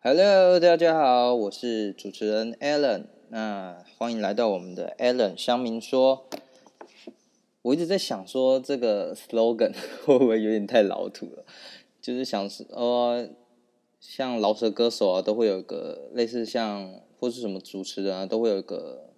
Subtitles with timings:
[0.00, 6.28] Hello，大家好，我是主持人 Alan，那欢迎来到我们的 Alan 乡民说。
[7.62, 9.72] 我一直在想说，这个 slogan
[10.06, 11.44] 会不会有点太老土了？
[12.00, 13.28] 就是想说，呃，
[13.98, 19.10] 像饶舌歌手啊，都会有个类似像或是什么主持人啊，都会有一个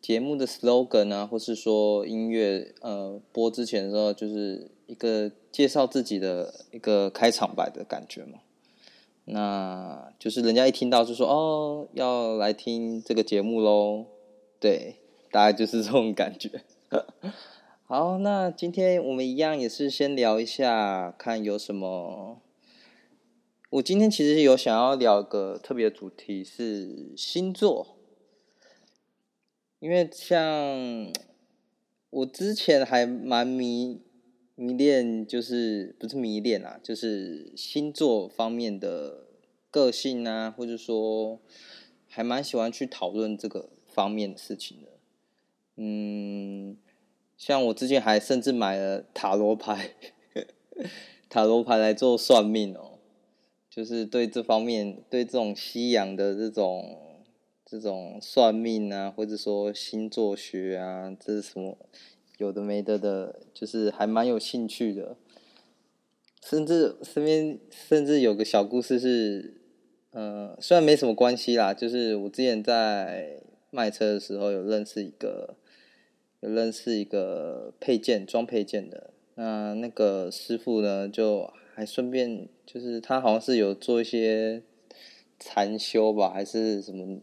[0.00, 8.40] 节目的 slogan 啊，或是说音乐呃播之前的时候，就是一个介绍自己的一个开场白的感觉嘛。
[9.24, 14.06] 那就是人家一听到就说哦，要来听这个节目喽，
[14.58, 14.96] 对，
[15.30, 16.64] 大概就是这种感觉。
[17.86, 22.42] 好，那今天我们一样也是先聊一下，看有什么。
[23.70, 27.96] 我今天其实有想要聊个特别主题是星座，
[29.78, 31.12] 因为像
[32.10, 34.02] 我之前还蛮迷。
[34.54, 39.24] 迷恋就是不是迷恋啊，就是星座方面的
[39.70, 41.40] 个性啊，或者说
[42.06, 44.88] 还蛮喜欢去讨论这个方面的事情的。
[45.76, 46.76] 嗯，
[47.36, 49.94] 像我之前还甚至买了塔罗牌，
[51.30, 52.98] 塔罗牌来做算命哦，
[53.70, 57.24] 就是对这方面，对这种西洋的这种
[57.64, 61.78] 这种算命啊，或者说星座学啊，这是什么？
[62.38, 65.16] 有的没的的，就是还蛮有兴趣的，
[66.44, 69.60] 甚至身边甚至有个小故事是，
[70.10, 75.56] 呃，虽然没什么关系啦，就是我之前在卖车的时候有认识一个，
[76.40, 84.62] 有认识一个配件装配件的，那那个师傅呢，就还顺便就是他好像是有做一些
[85.38, 87.20] 禅修吧，还是什么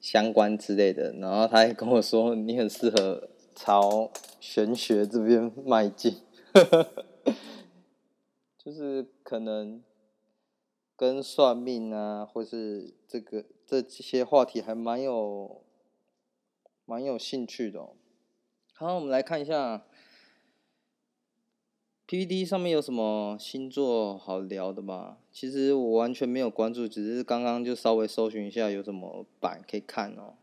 [0.00, 3.28] 相关之类的，然后他还跟我说，你很适合。
[3.54, 4.10] 朝
[4.42, 6.16] 玄学这边迈进，
[8.58, 9.80] 就是可能
[10.96, 15.62] 跟算命啊，或是这个这些话题还蛮有
[16.84, 17.90] 蛮有兴趣的。
[18.74, 19.86] 好，我们来看一下
[22.06, 25.18] PPT 上面有什么星座好聊的吧。
[25.30, 30.34] 其实我完全没有关注，只是刚刚就稍微搜寻一下有什么版可以看哦。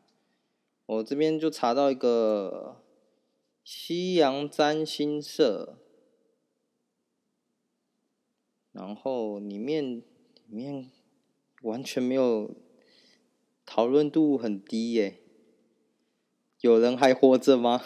[0.86, 2.78] 我这边就查到一个。
[3.72, 5.78] 夕阳占星社，
[8.72, 10.03] 然后里面里
[10.47, 10.90] 面
[11.62, 12.56] 完全没有
[13.68, 15.22] 讨论度很低耶，
[16.62, 17.84] 有人还活着吗？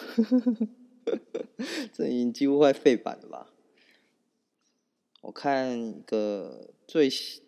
[1.92, 3.52] 这已经几乎快废版了吧？
[5.20, 7.42] 我看一个最新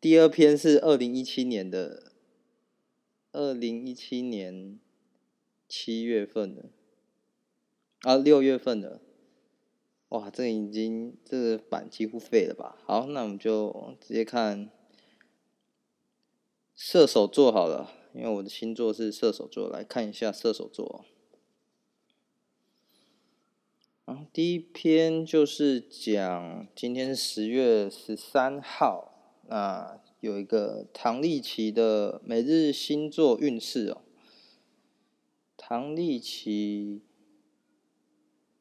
[0.00, 2.12] 第二篇是二零一七年的，
[3.32, 4.78] 二零一七年。
[5.68, 6.70] 七月份的，
[8.02, 9.00] 啊，六月份的，
[10.10, 12.78] 哇，这已经这个版几乎废了吧？
[12.84, 14.70] 好，那我们就直接看
[16.74, 21.04] 射手座好了，因为我的星座是射手座，来看一下射手座。
[24.04, 34.02] 啊，第一篇就是讲今天是十月十三号，那有一个唐立奇的每日星座运势哦。
[35.68, 37.02] 唐立淇，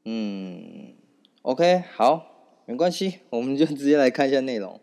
[0.06, 0.96] 嗯
[1.44, 4.82] ，OK，好，没关系，我们就直接来看一下内容。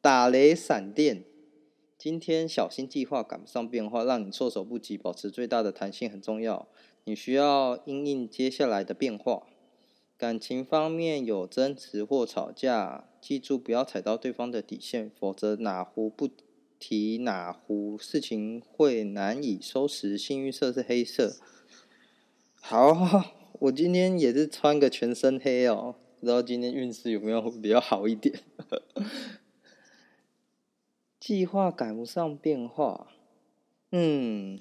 [0.00, 1.24] 打雷闪电，
[1.98, 6.68] 今天小心计划赶不上变化，让你措手不及，保持最大的弹性很重要。
[7.02, 9.48] 你需要因应接下来的变化。
[10.16, 16.28] 感情方面有争执或吵架，记住不要踩到对方的底线，否则哪壶不
[16.82, 20.18] 提哪壶，事情会难以收拾。
[20.18, 21.36] 幸运色是黑色。
[22.60, 22.92] 好，
[23.60, 28.40] 我今天也是穿个全身黑哦，不知道今天运势有没有比较好一点。
[31.20, 33.12] 计划赶不上变化，
[33.92, 34.58] 嗯，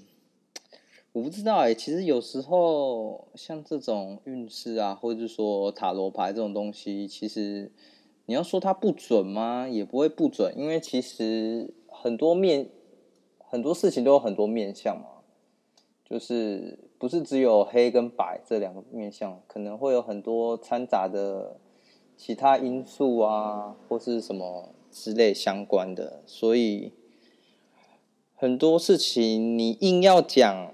[1.14, 1.74] 我不知道哎。
[1.74, 7.72] 其实有时候像这种运势啊，或者是说塔罗牌这种东西，其实
[8.28, 9.68] 你要说它不准吗？
[9.68, 11.74] 也不会不准，因为其实。
[12.02, 12.68] 很多面，
[13.38, 15.22] 很多事情都有很多面相嘛，
[16.04, 21.60] 就是不是只有黑跟白这两个面相，可能会有很多掺杂的
[22.18, 26.92] 其他因素啊，或是什么之类相关的，所以
[28.34, 30.74] 很多事情你硬要讲，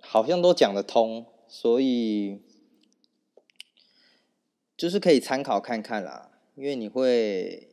[0.00, 2.40] 好像都讲得通，所以
[4.76, 7.66] 就是可以参考看看啦，因为你会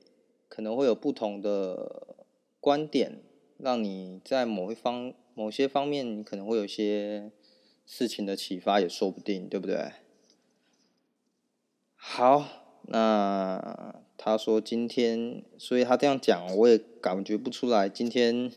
[0.50, 2.08] 可能会有不同的。
[2.64, 3.20] 观点
[3.58, 7.30] 让你在某一方、某些方面，可能会有些
[7.86, 9.92] 事情的启发，也说不定，对不对？
[11.98, 12.46] 好，
[12.84, 18.50] 那他说今天，所以他这样讲，我也感觉不出来今天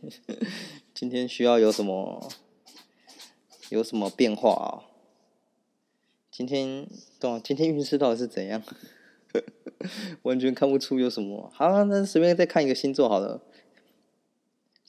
[0.94, 2.28] 今天需要有什么
[3.70, 4.86] 有什么变化啊？
[6.30, 6.86] 今天
[7.18, 7.40] 懂？
[7.42, 8.62] 今天运势到底是怎样？
[10.22, 11.50] 完全看不出有什么。
[11.52, 13.42] 好，那随便再看一个星座好了，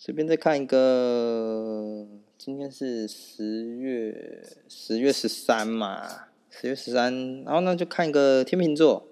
[0.07, 2.07] 随便再看一个。
[2.38, 9.09] 今天是十月十月十三嘛，十月十三，然后呢就看一个天秤座。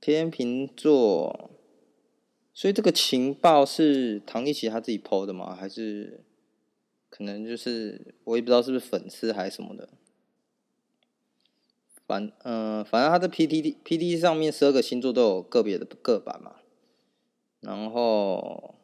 [0.00, 1.50] 天秤座，
[2.54, 5.54] 所以这个情报是唐立淇他自己 PO 的吗？
[5.54, 6.24] 还是
[7.10, 9.90] 可能就是我也不知道是不是粉丝还是什么的。
[12.06, 16.54] 反嗯、反正他在 PTT PTT 上面十二个星座都有个别的个版嘛。
[17.60, 18.76] 然后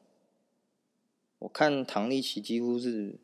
[1.40, 3.18] 我看唐立奇几乎是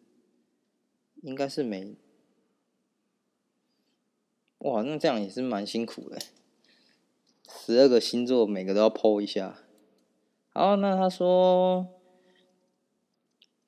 [1.22, 1.94] 应该是没
[4.58, 6.18] 哇，那这样也是蛮辛苦的。
[7.48, 9.58] 十二个星座每个都要 po 一下。
[10.48, 11.86] 好，那他说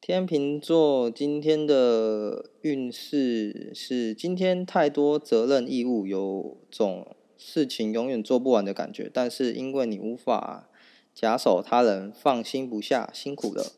[0.00, 9.11] 天秤座今天的运势是今天太多责任义务，有种事情永远做不完的感觉。
[9.12, 10.69] 但是因为你无法
[11.15, 13.73] 假手他人，放心不下，辛苦了。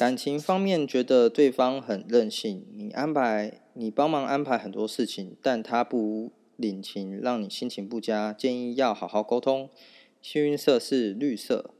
[0.00, 6.32] 感情方面觉得对方很任性，你安排你帮忙安排很多事情，但他不。
[6.56, 9.68] 领情让你心情不佳，建议要好好沟通。
[10.22, 11.74] 幸运色是绿色。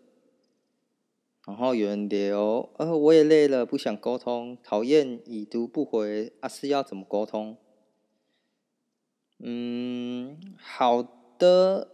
[1.47, 7.57] 然后有人留，呃，我也累了，不想沟通，讨厌已读不回，啊，是要怎么沟通？
[9.39, 11.03] 嗯，好
[11.39, 11.89] 的。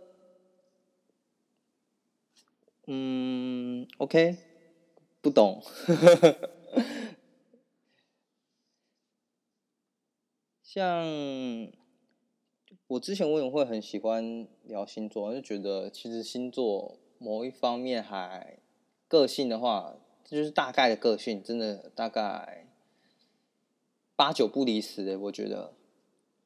[2.86, 4.36] 嗯，OK，
[5.26, 5.60] 不懂。
[10.62, 11.04] 像。
[12.88, 18.60] 我之前我也会很喜欢聊星座，就觉得其实星座某一方面还
[19.08, 22.68] 个性的话，这就是大概的个性，真的大概
[24.14, 25.72] 八九不离十的，我觉得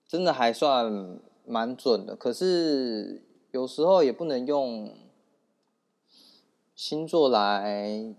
[0.09, 2.17] 真的还算蛮准的。
[2.17, 4.97] 可是有时候也不能用
[6.75, 8.15] 星座来，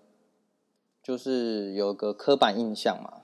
[1.03, 3.21] 就是有个刻板印象嘛，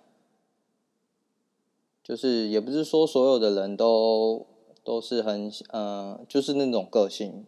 [2.03, 4.45] 就是也不是说所有的人都。
[4.87, 7.45] 都是很呃，就是那种个性，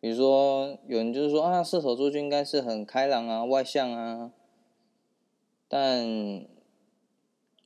[0.00, 4.32] 比如说有人就是说啊，射手座就应该是很开朗啊、外向啊，
[5.68, 6.46] 但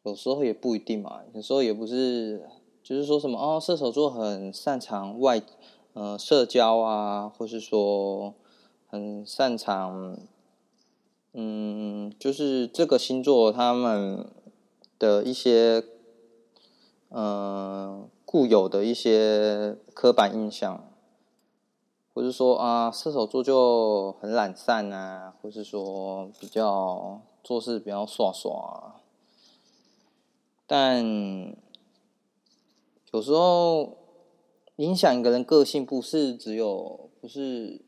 [0.03, 2.49] 有时候也不一定嘛，有时候也不是，
[2.83, 5.41] 就是说什么哦，射手座很擅长外
[5.93, 8.35] 呃社交啊，或是说
[8.89, 10.19] 很擅长，
[11.33, 14.27] 嗯，就是这个星座他们
[14.99, 15.85] 的一些，
[17.09, 18.09] 嗯、呃。
[18.25, 20.89] 固有的一些刻板印象，
[22.15, 29.05] 或是说啊，射手座就很懒散啊，或是说比较做事比较耍耍啊。
[30.67, 31.05] 但
[33.11, 33.99] 有时候
[34.77, 37.83] 影响一个人个性，不是只有，不是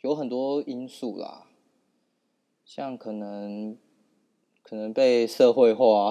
[0.00, 1.46] 有很多因素啦，
[2.72, 3.76] 像可能
[4.62, 6.08] 可能被社会化，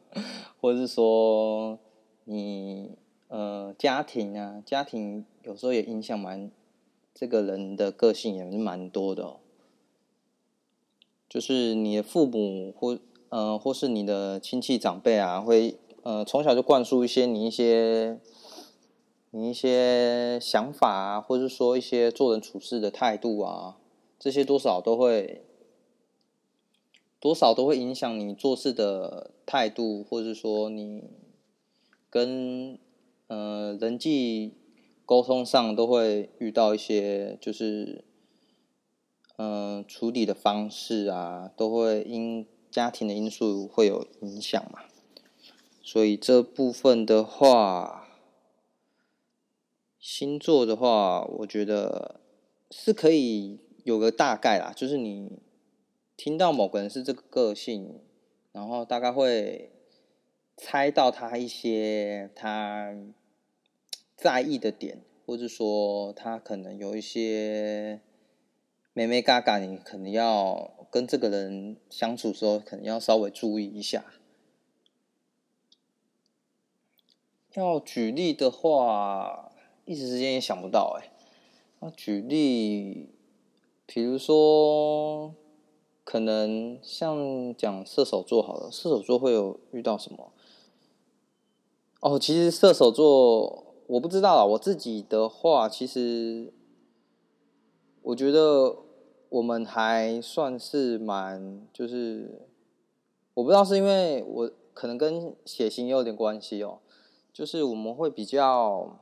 [0.58, 1.78] 或者是说。
[2.24, 2.96] 你
[3.28, 6.50] 呃，家庭啊，家庭有时候也影响蛮
[7.12, 9.40] 这个人的个性，也是蛮多的哦。
[11.28, 12.98] 就是你的父母或
[13.30, 18.20] 呃，或是你的亲戚长辈啊，会呃从小就灌输一些你一些
[19.30, 23.76] 你一些想法啊，或者说一些做人处事的态度啊，
[24.20, 25.42] 这些多少都会
[27.20, 31.04] 多少都会影响你做事的态度，或者说你。
[32.12, 32.76] 跟
[33.28, 34.54] 呃人际
[35.06, 38.04] 沟通上都会遇到一些，就是
[39.36, 44.80] 嗯、处理的方式啊，都会因家庭的因素会有影响嘛。
[45.80, 48.08] 所以这部分的话，
[50.00, 52.18] 星座的话，我觉得
[52.72, 55.38] 是可以有个大概啦，就是你
[56.22, 57.98] 听到某个人是这个个性，
[58.52, 59.72] 然后大概会。
[60.62, 62.94] 猜到他一些他
[64.14, 68.02] 在意的点，或者说他可能有一些
[68.92, 74.04] 眉眉嘎嘎，你可能要跟这个人相处的时候，可能要稍微注意一下。
[77.54, 79.50] 要举例的话，
[79.86, 81.08] 一时之间也想不到哎。
[81.78, 83.14] 那举例，
[83.86, 85.34] 比如说，
[86.04, 90.32] 可能像讲射手座好了，射手座会有遇到什么？
[92.00, 96.52] 哦，其实射手座，我不知道啊，我自己的话，其实
[98.02, 98.76] 我觉得
[99.28, 102.48] 我们还算是蛮，就是
[103.34, 106.80] 我不知道是因为我可能跟血型有点关系哦，
[107.32, 108.98] 就是我们会比较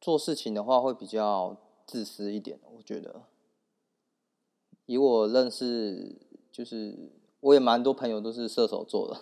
[0.00, 1.56] 做事情的话会比较
[1.86, 3.22] 自私一点，我觉得。
[4.86, 6.16] 以我认识，
[6.50, 9.16] 就是我也蛮多朋友都是射手座的，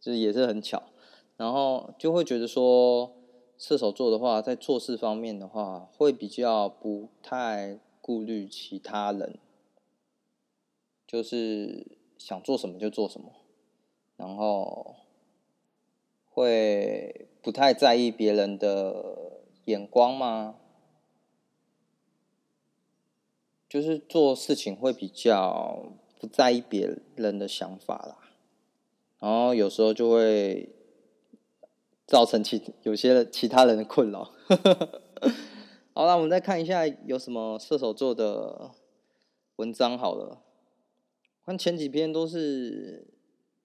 [0.00, 0.82] 就是也是很巧，
[1.36, 3.12] 然后就会觉得说，
[3.58, 9.38] 射手座的话，在做事方面的话，会比较不太顾虑其他人，
[11.06, 13.32] 就是想做什么就做什么，
[14.16, 14.96] 然后
[16.28, 20.56] 会不太在意别人的眼光吗？
[23.70, 28.18] 就是做事情会比较不在意别人的想法啦，
[29.20, 30.74] 然后有时候就会
[32.04, 34.32] 造成其有些其他人的困扰。
[35.94, 38.72] 好了，我们再看一下有什么射手座的
[39.54, 40.42] 文章好了。
[41.46, 43.06] 看前几篇都是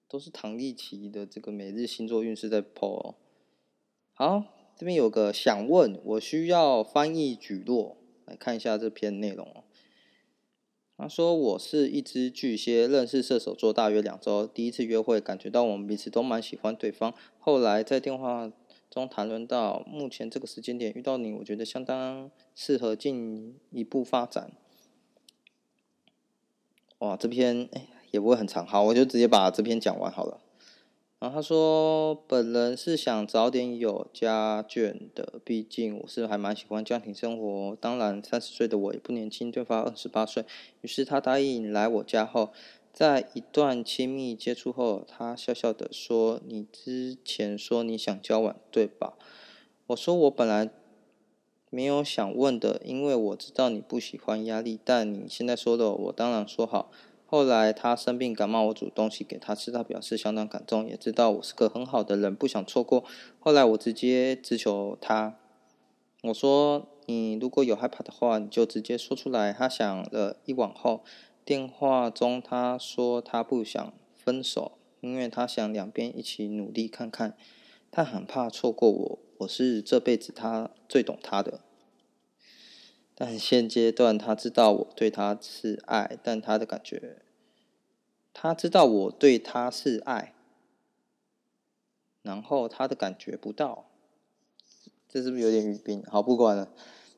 [0.08, 3.16] 都是唐立奇的这个每日星座运势在 po。
[4.14, 4.44] 好，
[4.76, 9.64] 这边有个想问，我需要翻译举落，来看一下这篇内容。
[10.98, 14.46] 他说：“我是一只巨蟹，认识射手座大约两周。
[14.46, 17.12] 第一次约会，感觉到我们彼此都蛮喜欢对方。
[17.38, 18.50] 后来在电话
[18.90, 24.52] 中谈论到，目前这个时间点遇到你，我觉得相当适合进一步发展。”
[27.00, 30.40] 哇，这篇哎也不会很长，好，我就直接把这篇讲完好了。
[31.18, 37.74] 然后他说，本人是想早点有家眷的，毕竟我是还蛮喜欢家庭生活。
[37.80, 40.44] 当然，三十岁的我也不年轻，对方二十八岁。
[40.82, 42.52] 于是他答应来我家后，
[42.92, 49.14] 在一段亲密接触后，他笑笑的说：“你之前说你想交往，对吧？”
[49.88, 50.68] 我说：“我本来
[51.70, 54.78] 没有想问的，因为我知道你不喜欢压力。
[54.84, 56.92] 但你现在说的，我当然说好。”
[57.28, 63.02] 后来他生病感冒，我煮东西给他吃，他表示相当感动，也知道我是个很好的人，不想错过。
[63.40, 65.36] 后来我直接直求他，
[66.22, 71.02] 我说：“你如果有害怕的话，你就直接说出来。”他想了一晚后，
[71.44, 77.36] 电话中他说他不想分手，因为他想两边一起努力看看。
[77.90, 81.60] 他很怕错过我，我是这辈子他最懂他的。
[83.18, 87.22] 但现阶段他知道我对他是爱，但他的感觉，
[88.34, 90.34] 他知道我对他是爱，
[92.20, 93.86] 然后他的感觉不到，
[95.08, 96.04] 这是不是有点语病？
[96.06, 96.68] 好，不管了。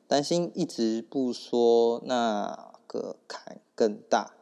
[0.07, 4.33] 担心一直不说，那个坎更大。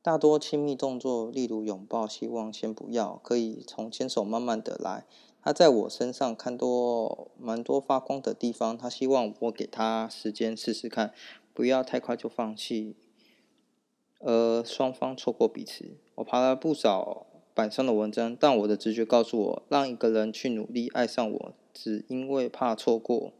[0.00, 5.04] 大多亲密动作，例如拥抱，希望先不要，可以从牵手慢慢的来。
[5.48, 11.14] 他在我身上看多蛮多发光的地方，他希望我给他时间试试看，
[11.54, 12.94] 不要太快就放弃，
[14.18, 15.96] 而双方错过彼此。
[16.16, 23.32] 我爬了不少板上的文章，但我的直觉告诉我，让一个人去努力爱上我，只因为怕错过。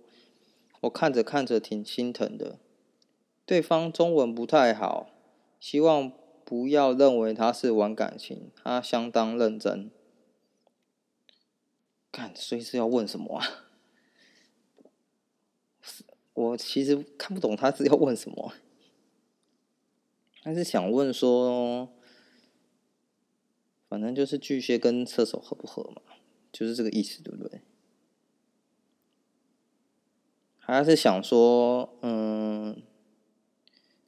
[0.80, 2.58] 我看着看着挺心疼的，
[3.44, 5.10] 对方中文不太好，
[5.60, 6.10] 希望
[6.46, 9.90] 不要认为他是玩感情，他相当认真。
[12.10, 13.46] 看，所以是要问什么啊？
[16.34, 18.52] 我其实看不懂他是要问什么，
[20.42, 21.92] 他是想问说，
[23.88, 26.02] 反正就是巨蟹跟射手合不合嘛，
[26.52, 27.62] 就是这个意思，对不对？
[30.58, 32.82] 还是想说，嗯，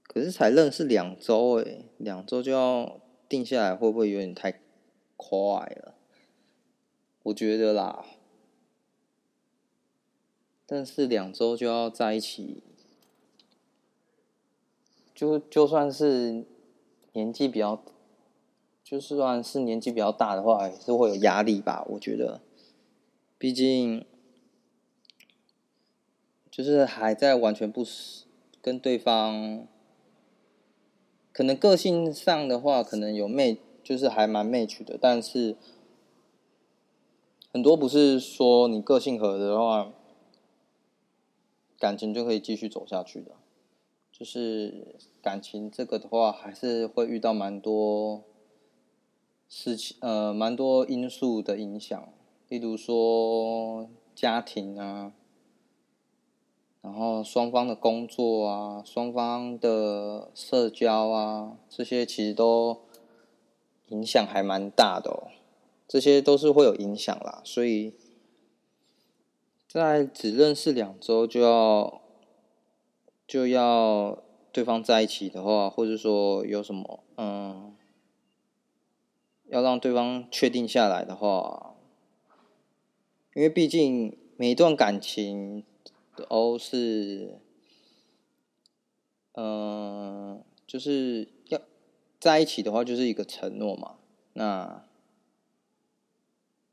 [0.03, 4.61] 可是才认识两周诶，两周就要定下来，会不会有点太
[5.17, 5.35] 快
[5.83, 5.95] 了？
[7.23, 8.07] 我觉得啦，
[10.65, 12.63] 但是两周就要在一起，
[15.15, 16.47] 就就算是
[17.13, 17.83] 年纪比较，
[18.83, 21.85] 就算是年纪比较大的话，也是会有压力吧？
[21.91, 22.41] 我觉得，
[23.37, 24.07] 毕竟
[26.51, 27.85] 就是还在完全不
[28.63, 29.67] 跟对方，
[31.33, 35.57] 可能个性上的话，可能有 m 就是还蛮 match 的，但是。
[37.53, 39.93] 很多不是说你个性合的话，
[41.79, 43.33] 感情就可以继续走下去的。
[44.13, 48.23] 就是感情这个的话，还是会遇到蛮多
[49.49, 52.09] 事情，呃，蛮多因素的影响。
[52.49, 55.13] 例如说家庭啊，
[56.83, 62.83] 然后双方的工作啊，双方的社交啊，这些其实都
[63.89, 65.40] 影响还蛮大的哦。
[65.91, 67.95] 这些都是会有影响啦，所以
[69.67, 72.01] 在只认识两周就要
[73.27, 77.75] 就要对方在一起的话，或者说有什么嗯，
[79.49, 81.75] 要让对方确定下来的话，
[83.35, 85.65] 因为毕竟每一段感情
[86.15, 87.41] 都是
[89.33, 91.61] 嗯，就是要
[92.21, 93.97] 在一起的话，就是一个承诺嘛。
[94.35, 94.85] 那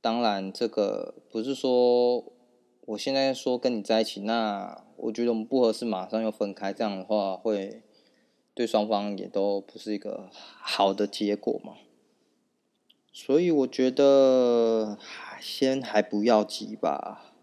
[0.01, 2.33] 当然，这个不是说。
[2.87, 7.83] 我现在说跟你在一起，那我觉得我们不合适，马上又分开，这样的话会
[8.53, 11.73] 对双方也都不是一个好的结果嘛。
[13.11, 14.97] 所以我觉得
[15.41, 17.33] 先还不要急吧。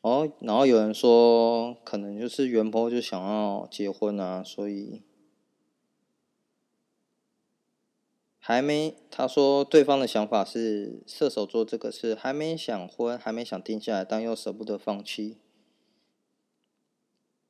[0.00, 5.02] 哦，然后有人说，可能就是原 PO 就想要结婚啊，所以。
[8.46, 15.38] 还没，他说对方的想法是射手座，这个是还没想婚，还没想定下来，但又舍不得放弃。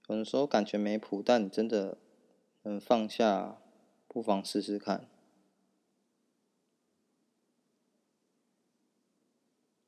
[0.07, 1.99] 有人说感觉没谱，但你真的
[2.63, 3.59] 能放下，
[4.07, 5.09] 不妨试试看。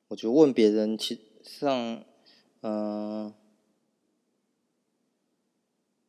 [0.09, 2.05] 我觉得问别人，其实上，
[2.63, 3.35] 嗯、呃，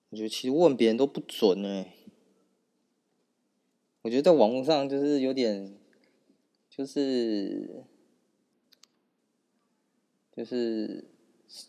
[0.09, 1.93] 我觉得其实问别人都不准哎、
[4.07, 5.75] 我觉得在网络上就是有点，
[6.69, 7.83] 就是，
[10.33, 11.03] 就是，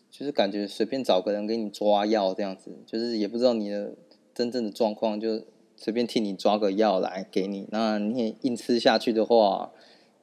[0.09, 3.93] 就是感觉随便找个人给你抓药这样子，就是也不知道你的
[4.33, 5.43] 真正的状况，就
[5.75, 9.73] 随便替你抓个药来给你，那你也硬吃下去的话，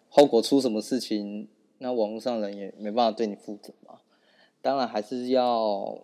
[0.08, 1.46] 后果出什么事情，
[1.76, 3.98] 那网络上人也没办法对你负责嘛。
[4.62, 6.02] 当然还是要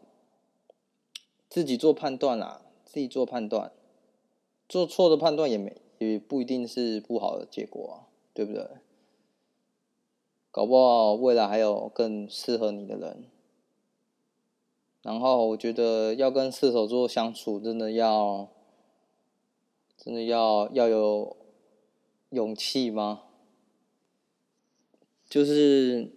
[1.49, 3.73] 自己做判断啦，自己做判断，
[4.69, 5.81] 做错的判断也没。
[6.11, 8.67] 也不一定是不好的结果啊，对不对？
[10.51, 13.25] 搞不好未来还有更适合你的人。
[15.01, 18.49] 然后我觉得要跟射手座相处，真的要，
[19.97, 21.37] 真的要要有
[22.31, 23.23] 勇气吗？
[25.29, 26.13] 就是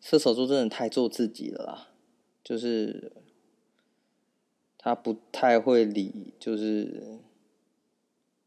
[0.00, 1.88] 射手座真的太做自己了啦，
[2.44, 3.12] 就是
[4.76, 7.18] 他不太会理，就是。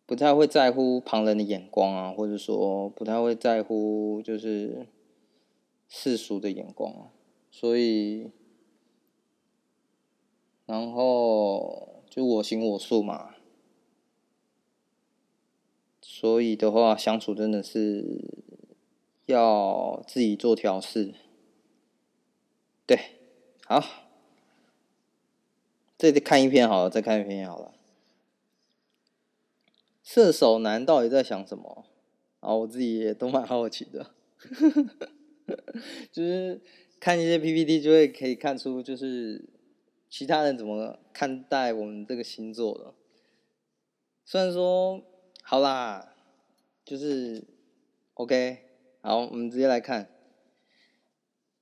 [0.05, 4.85] 不太会在乎旁人的眼光啊，或者说不太会在乎就是
[5.89, 7.11] 世俗的眼光啊，
[7.49, 8.29] 所以，
[10.67, 13.35] 然后就我行我素嘛，
[16.01, 18.43] 所以的话相处真的是
[19.25, 21.15] 要自己做调试，
[22.85, 22.99] 对，
[23.65, 23.83] 好，
[25.97, 27.74] 这里看一篇好了，再看一篇好了。
[30.05, 31.85] 射手男到底在想什么？
[32.39, 34.11] 啊，我自己也都蛮好奇的，
[36.13, 36.61] 就是
[36.99, 39.43] 看一些 PPT 就会可以看出，就是
[40.07, 42.93] 其他人怎么看待我们这个星座的。
[44.23, 45.01] 虽然说，
[45.41, 46.13] 好啦，
[46.85, 47.43] 就是
[48.13, 48.59] OK，
[49.01, 50.07] 好，我们直接来看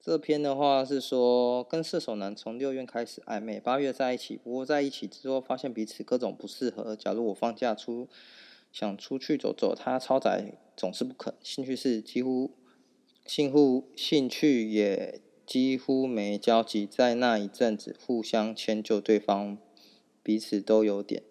[0.06, 6.94] 这篇的话是说，跟射手男从六月开始暧昧，八月在一起，不过在一起之后发现彼此各种不适合。
[6.94, 8.10] 假如我放假出。
[8.74, 11.36] 想出去走走，他超载总是不肯。
[11.44, 12.56] 兴趣是几乎，
[13.24, 16.88] 兴乎兴趣也几乎没交集。
[16.88, 19.60] 在那一阵子，互相迁就对方，
[20.24, 21.22] 彼此都有点。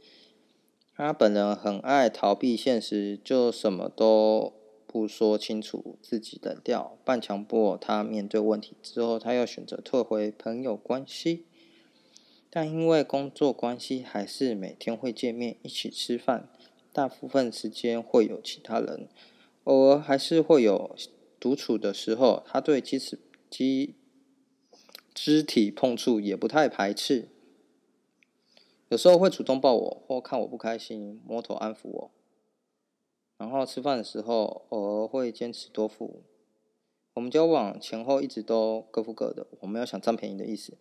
[0.95, 4.53] 他本人很爱逃避现实，就什么都
[4.92, 8.76] 不说清楚，自己冷掉，半强迫他面对问题。
[8.83, 11.46] 之后，他又选择退回朋友关系，
[12.50, 16.50] 但因为工作关系，还是每天会见面，一起吃饭。
[16.92, 19.09] 大部分时间会有其他人，
[19.64, 20.94] 偶尔还是会有
[21.40, 22.42] 独处的时候。
[22.46, 23.94] 他对彼此肢
[25.14, 27.31] 肢体碰触也不太排斥，
[28.90, 32.11] 有时候会主动抱我，或看我不开心，摸头安抚我。
[33.42, 36.22] 然后吃饭的时候，偶尔会坚持多付。
[37.14, 40.78] 我们交往前后一直都各付各的，我没有想占便宜的意思。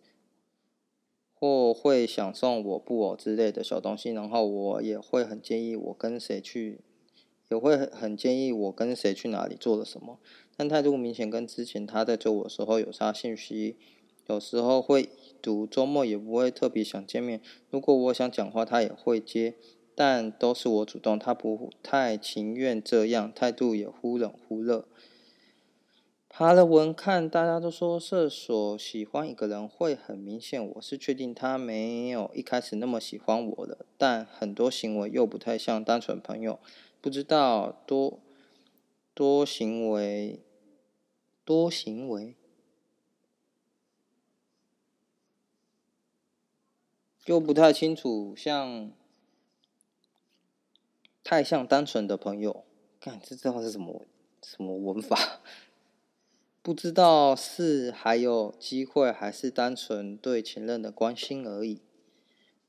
[1.34, 6.82] 或会想送我布偶之类的小东西，然后我也会很介意我跟谁去，
[7.50, 10.20] 也会很介意我跟谁去哪里做了什么。
[10.56, 13.76] 但态度明显跟之前他在追我的时候有差信息，
[14.28, 15.08] 有时候会
[15.42, 17.40] 读，周末也不会特别想见面。
[17.70, 19.56] 如果我想讲话，他也会接，
[20.04, 24.88] 但都是我主动，他不太情愿这样，态度也忽冷忽热。
[26.28, 30.66] 爬了文看，大家都说射手喜欢一个人会很明显。
[30.66, 36.58] 我是确定他没有一开始那么喜欢我的，但很多行为又不太像单纯朋友。
[37.00, 38.18] 不知道多
[39.14, 40.40] 多行为，
[41.44, 42.34] 多行为，
[47.26, 48.90] 又不太清楚，像
[51.24, 52.64] 太像单纯的朋友，
[53.00, 54.02] 看这知道是什么
[54.42, 55.40] 什么文法？
[56.62, 61.80] 不知道是还有机会，还是单纯对前任的关心而已。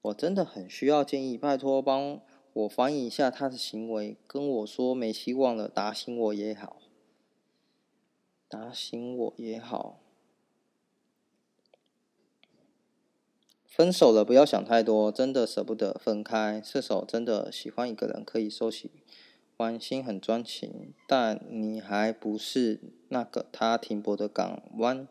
[0.01, 2.19] 我真的很需要建议，拜托帮
[2.53, 6.77] 我翻译一下他的行为，跟我说没希望了，打醒我也好，
[8.47, 10.02] 打醒我也好。
[13.75, 16.61] 分手了，不要想太多，真的舍不得分开。
[16.63, 18.91] 射手真的喜欢一个人，可以收起。
[19.57, 25.07] 关心很专情，但你还不是那个他停泊的港湾。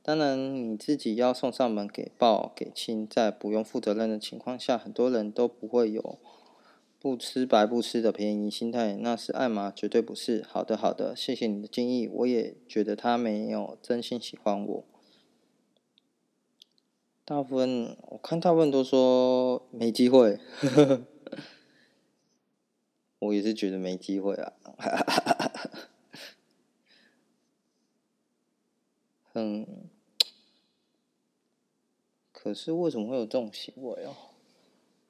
[0.00, 6.18] 当然，你自己要送上门给抱给亲，在不用负责任的情况下，很多人都不会有
[6.98, 9.70] 不吃白不吃的便宜心态，那是爱吗？
[9.76, 10.42] 绝对不是。
[10.48, 14.84] 好的，好的，谢谢你的建议，我也觉得他没有真心喜欢我。
[17.28, 20.40] 大部分我看大部分都说没机会。
[23.20, 24.54] 我也是觉得没机会啊，
[29.34, 29.66] 嗯，
[32.32, 34.14] 可是为什么会有这种行为哦？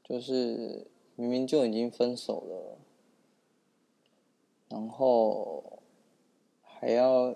[0.03, 2.79] 就是明明就已经分手了，
[4.69, 5.85] 然后
[6.63, 7.33] 还要，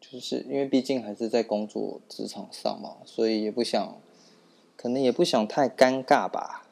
[0.00, 4.00] 就是因为毕竟还是在工作职场上嘛，所以也不想，
[4.84, 6.66] 可能也不想太尴尬吧。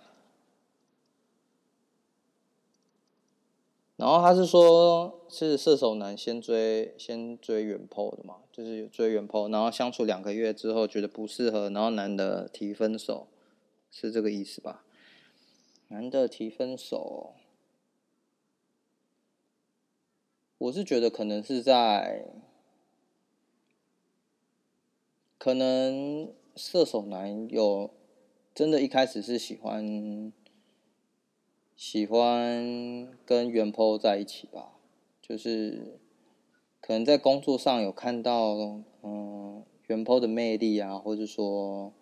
[3.97, 13.29] 然后他是说，是射手男先追先追原 po 的嘛，就是追原 po，然后相处两个月之后觉得不适合，然后男的提分手，
[13.91, 14.85] 是这个意思吧？
[15.89, 17.33] 男的提分手，
[20.59, 22.27] 我是觉得可能是在，
[25.39, 27.91] 可能射手男有
[28.55, 30.33] 真的一开始是喜欢。
[31.75, 34.75] 喜欢跟原 po 在一起吧，
[35.21, 35.99] 就是
[36.81, 38.55] 可能在工作上有看到
[39.03, 41.93] 嗯原 po 的魅力啊，或者说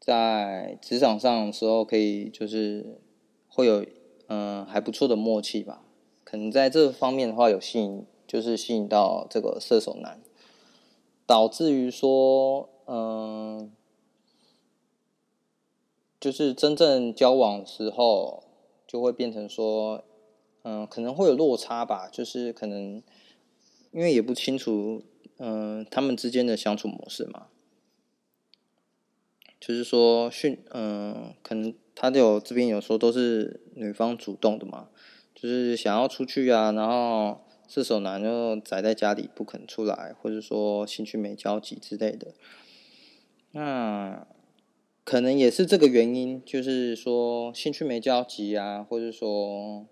[0.00, 2.98] 在职场上的时候可以就是
[3.46, 3.86] 会有
[4.26, 5.84] 嗯还不错的默契吧，
[6.24, 10.20] 可能在这方面的话有吸引，就是吸引到这个射手男，
[11.24, 13.70] 导致于说嗯
[16.20, 18.44] 就是真正交往时候。
[18.90, 20.02] 就会变成说，
[20.62, 23.02] 嗯，可能会有落差吧，就是可能，
[23.92, 25.02] 因为也不清楚，
[25.36, 27.48] 嗯，他们之间的相处模式嘛，
[29.60, 34.88] 就是说训，嗯，可能他有这边有时候都是女方主动的嘛，
[35.34, 42.32] 就是想要出去啊，然后射手男就宅在家里不肯出来，或者说兴趣没交集之类的，
[43.50, 44.26] 那。
[45.08, 49.86] 可能也是这个原因，就是说兴趣没交集啊，或者说，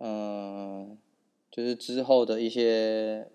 [0.00, 0.96] 嗯、
[1.50, 3.28] 就是之后的一些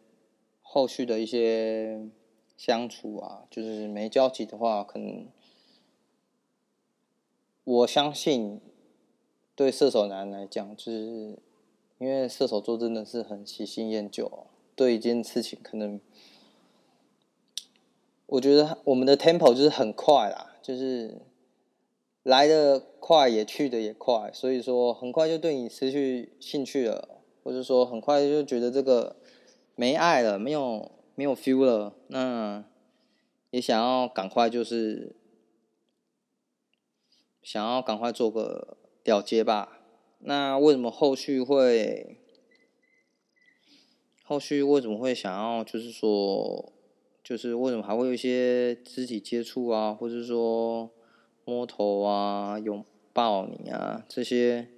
[0.63, 2.09] 后续的一些
[2.57, 5.27] 相处啊，就是没交集的话，可能
[7.63, 8.59] 我相信
[9.53, 11.37] 对射手男来讲，就是
[11.99, 16.01] 因为射手座真的是很喜新厌旧，对一件事情可能。
[18.27, 21.21] 我觉得我们的 tempo 就是很快啦，就是
[22.23, 29.15] 来的快也去的也快，所以说很快就对你失去兴趣了，或者说很快就觉得这个
[29.75, 32.65] 没爱了，没有没有 feel 了，那
[33.51, 35.15] 也想要赶快就是
[37.41, 39.79] 想要赶快做个了结吧。
[40.19, 42.17] 那为什么后续会
[44.25, 46.73] 后续为什么会想要就是说？
[47.27, 50.89] 就是为什么还会有一些肢体接触啊，或者说
[51.43, 54.69] 摸头啊、拥抱你啊这些，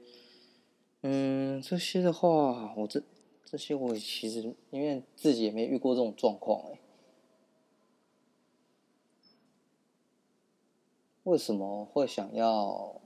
[1.01, 3.03] 嗯，这些的话，我这
[3.45, 6.79] 这些我其实因为自己也没遇过这种状况哎。
[11.25, 12.99] 为什么会想要？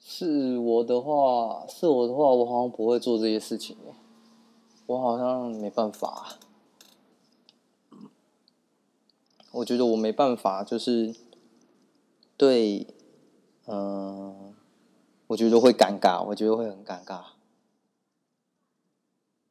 [0.00, 3.76] 是我的话，是我的话，我好像不会做这些事情，
[4.86, 6.40] 我好像没办法。
[9.54, 11.14] 我觉得我没办法，就是
[12.36, 12.86] 对，
[13.66, 14.54] 嗯、
[15.28, 17.22] 我觉得会尴尬，我觉得会很尴尬。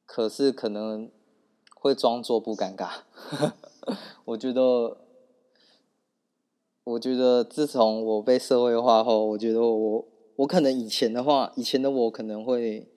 [0.05, 1.09] 可是可能
[1.73, 3.03] 会装作不尴尬。
[4.25, 4.97] 我觉得，
[6.83, 12.87] 我觉得自从我被社会化后，我觉得我我可能以前的话，以前的我可能会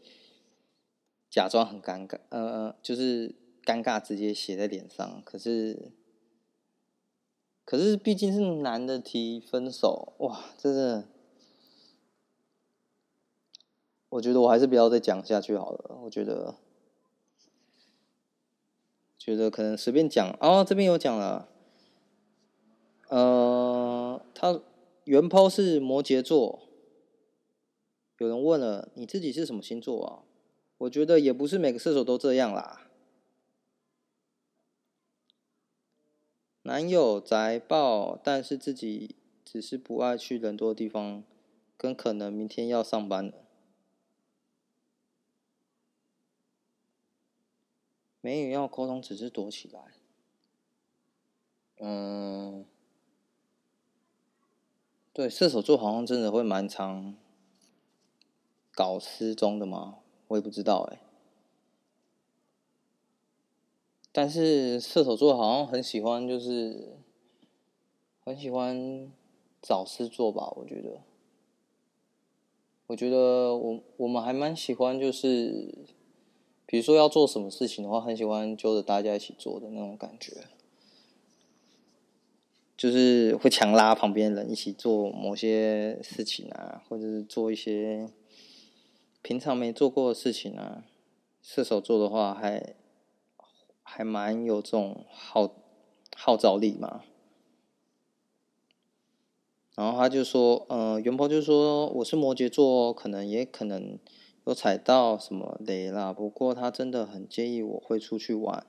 [1.30, 5.22] 假装很尴尬，呃，就是尴尬直接写在脸上。
[5.24, 5.92] 可是，
[7.66, 11.08] 可是毕竟是男的提分手，哇，真的，
[14.08, 15.98] 我觉得我还是不要再讲下去好了。
[16.04, 16.54] 我觉得，
[19.18, 21.48] 觉得可能随便讲哦，这边有讲了，
[23.08, 24.60] 呃，他
[25.02, 26.60] 原抛是摩羯座。
[28.18, 30.22] 有人问了，你自己是什么星座啊？
[30.78, 32.85] 我觉得也不是每个射手都这样啦。
[36.66, 41.22] 男友宅爆，但是自己只是不爱去人多的地方，
[41.76, 43.34] 跟可能明天要上班了。
[48.20, 49.80] 没有要沟通，只是躲起来。
[51.78, 52.66] 嗯，
[55.12, 57.14] 对，射手座好像真的会蛮常。
[58.72, 60.00] 搞失踪的吗？
[60.26, 61.05] 我也不知道哎。
[64.16, 66.96] 但是射手座好像很喜欢，就是
[68.24, 69.12] 很喜欢
[69.60, 70.50] 找事做吧？
[70.56, 71.02] 我觉得，
[72.86, 75.84] 我觉得我我们还蛮喜欢，就是
[76.64, 80.44] 比如说要做什么事情的话，很喜欢揪着大家一起做的那种感觉，
[82.74, 88.08] 就是会强拉旁边人一起做某些事情啊，或者是做一些。
[89.20, 90.84] 平常没做过的事情啊，
[91.42, 92.76] 射手座的话还
[93.88, 95.54] 还蛮有这种号
[96.16, 97.02] 号召力嘛。
[99.76, 103.98] 然后他就说，呃，原 po 就说我是摩羯座，可能也可能
[104.44, 106.12] 有踩到什么雷啦。
[106.12, 108.66] 不过他真的很介意我会出去玩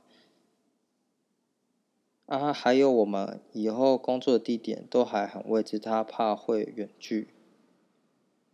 [2.27, 7.34] 啊，还有我们以后工作的地点都还很未知，他怕会远距，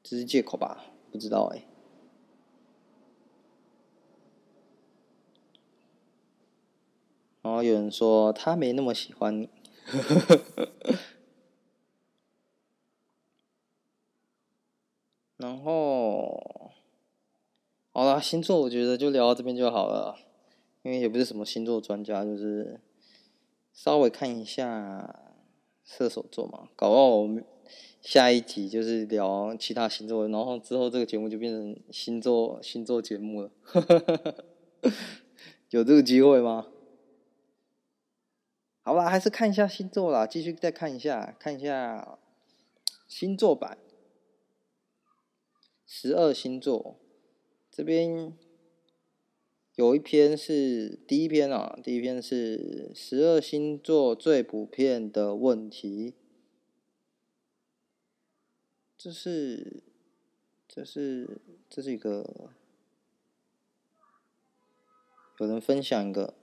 [0.03, 0.85] 这是借口吧？
[1.11, 1.65] 不知道哎、
[7.43, 9.49] 然后有人说他没那么喜欢你，
[15.35, 16.71] 然后
[17.91, 20.15] 好了，星座我觉得就聊到这边就好了，
[20.83, 22.79] 因为也不是什么星座专家，就是
[23.73, 25.33] 稍微看一下
[25.83, 27.43] 射手座嘛，搞到我们
[28.01, 33.51] 下一集就是聊其他星座，然后之后这个节目就变成星座星座节目了，
[35.71, 36.67] 有这个机会吗？
[38.85, 42.19] 好吧，还是看一下星座啦，继续再看一下，看一下
[43.07, 43.77] 星座版，
[45.87, 46.99] 十二星座
[47.71, 48.37] 这边
[49.75, 56.15] 有一篇是第一篇啊，第一篇是十二星座最普遍的问题，
[58.97, 59.81] 这是
[60.67, 62.51] 这是这是一个
[65.39, 66.33] 有人分享一个。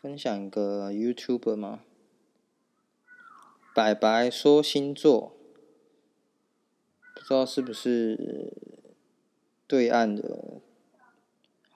[0.00, 1.80] 分享一个 YouTuber 吗？
[3.74, 5.36] 白白说星座，
[7.14, 8.54] 不知道是不是
[9.66, 10.62] 对岸的，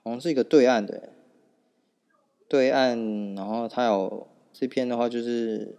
[0.03, 1.13] 好像是一个对岸的，
[2.49, 3.35] 对岸。
[3.35, 5.77] 然后他有这篇的话，就是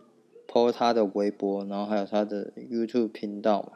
[0.47, 3.73] po 他的微博，然后还有他的 YouTube 频道。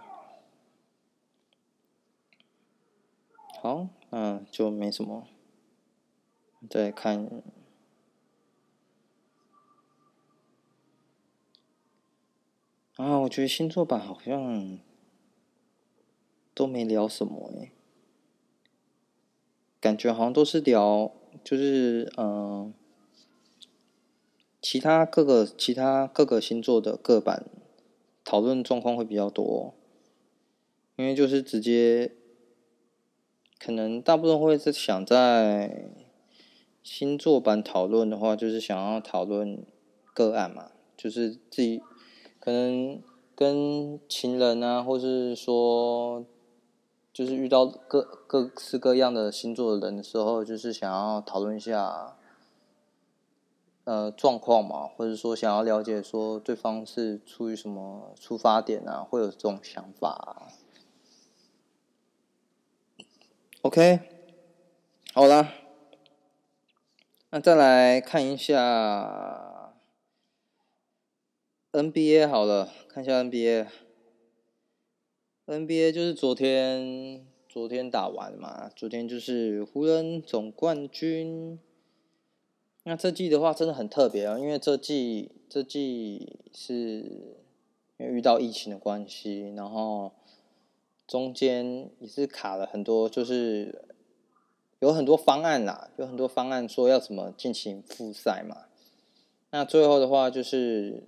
[3.60, 5.28] 好，嗯就没什么，
[6.70, 7.42] 再看。
[13.00, 14.78] 啊，我觉得星座版好像
[16.54, 17.72] 都没聊什么诶，
[19.80, 21.10] 感觉好像都是聊，
[21.42, 22.74] 就是嗯、
[24.62, 27.46] 其他各个其他各个星座的各版
[28.26, 29.74] 讨论状况会比较多，
[30.98, 32.12] 因为就是直接，
[33.58, 35.90] 可能大部分会是想在
[36.84, 39.66] 星座版讨论的话，就是想要讨论
[40.14, 41.82] 个案嘛，就是自己。
[42.40, 43.02] 可能
[43.36, 46.26] 跟情人啊，或是说，
[47.14, 52.16] 就是遇到各各式各样的星座的人的时候，就是想要讨论一下，
[53.84, 60.52] 呃，状况嘛，或者说想要了解说对方是出于什么出发点啊，会有这种想法。
[63.62, 64.00] OK，
[65.14, 65.54] 好啦，
[67.30, 69.59] 那再来看一下。
[71.72, 73.68] NBA 好了，看一下 NBA。
[75.46, 81.60] NBA 就是昨天，昨天打完嘛，昨天就是湖人总冠军。
[82.86, 87.38] 那这季的话真的很特别啊，因为这季这季是
[87.98, 90.14] 因为遇到疫情的关系，然后
[91.06, 93.86] 中间也是卡了很多，就是
[94.80, 98.66] 有很多方案啦，有很多方案说要怎么进行复赛嘛。
[99.52, 101.04] 那最后的话就是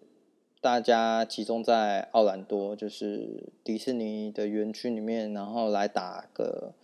[0.61, 6.75] 大家集中在奥兰多，就是迪士尼的园区里面，然后来打个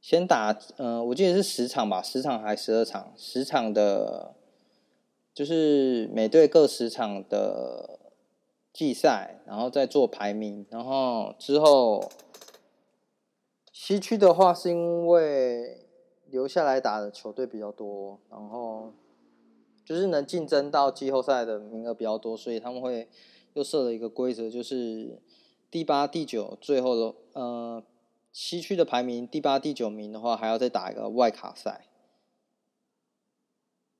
[0.00, 3.12] 先打，嗯、呃，我记得是十场吧，十场还十二场？
[3.14, 4.34] 十场的，
[5.34, 8.00] 就是每队各十场的
[8.72, 12.10] 季赛，然后再做排名，然后之后
[13.70, 15.86] 西区的话是因为
[16.30, 18.94] 留下来打的球队比较多，然后。
[19.86, 23.08] 就是能竞争到季后赛的名额比较多，所以他们会
[23.54, 25.22] 又设了一个规则，就是
[25.70, 27.80] 第八、第九最后的呃
[28.32, 31.86] 西区的排名第八、第九名的话，还要再打一个外卡赛。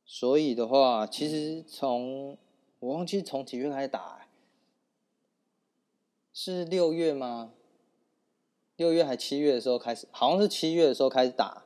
[0.05, 2.37] 所以的话，其实从
[2.81, 4.27] 我忘记从几月开始打，
[6.33, 7.53] 是六月吗？
[8.75, 11.65] 六月还七月的时候开始，好像是七月的时候开始打，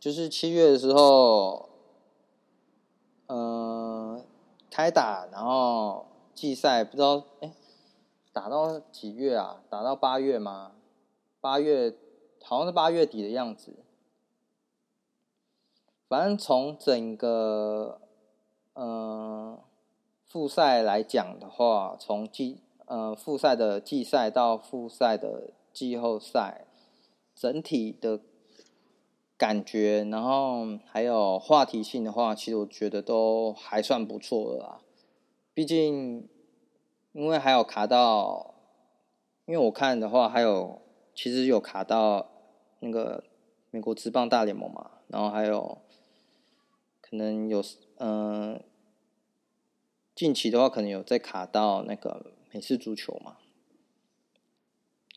[0.00, 1.70] 就是七月的时候。
[3.32, 3.59] 嗯，
[4.70, 7.52] 开打，然后季赛不知道哎，
[8.32, 9.62] 打到几月啊？
[9.68, 10.72] 打到八月吗？
[11.40, 11.94] 八月
[12.42, 13.74] 好像是八月底的样子。
[16.08, 18.00] 反正从整个
[18.74, 19.58] 嗯
[20.26, 26.66] 复赛来讲的话，从季嗯复赛的季赛到复赛的季后赛，
[27.34, 28.20] 整体的。
[29.40, 34.82] 感觉，然后还有话题性的话，其实我觉得都还算不错的啦。
[35.54, 36.28] 毕竟，
[37.12, 38.54] 因为还有卡到，
[39.46, 40.82] 因为我看的话，还有
[41.14, 42.30] 其实有卡到
[42.80, 43.24] 那个
[43.70, 45.78] 美国职棒大联盟嘛，然后还有
[47.00, 47.64] 可能有
[47.96, 48.62] 嗯、
[50.14, 53.38] 近期的话可能有在卡到那个美式足球嘛，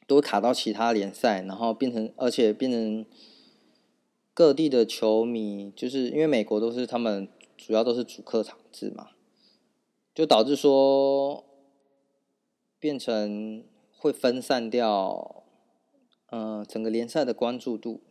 [0.07, 3.05] 都卡到其他联赛，然后变成而且变成。
[4.35, 9.09] 各地的球迷，就是因为美国都是他们主要都是主客场制嘛，
[10.15, 11.45] 就导致说
[12.79, 13.63] 变成
[13.95, 15.43] 会分散掉，
[16.31, 18.01] 呃，整个联赛的关注度。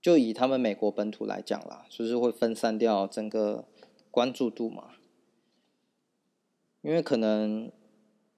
[0.00, 3.66] 就以他们美国本土来讲啦，就是会分散掉整个
[4.12, 4.90] 关注度嘛。
[6.82, 7.72] 因为可能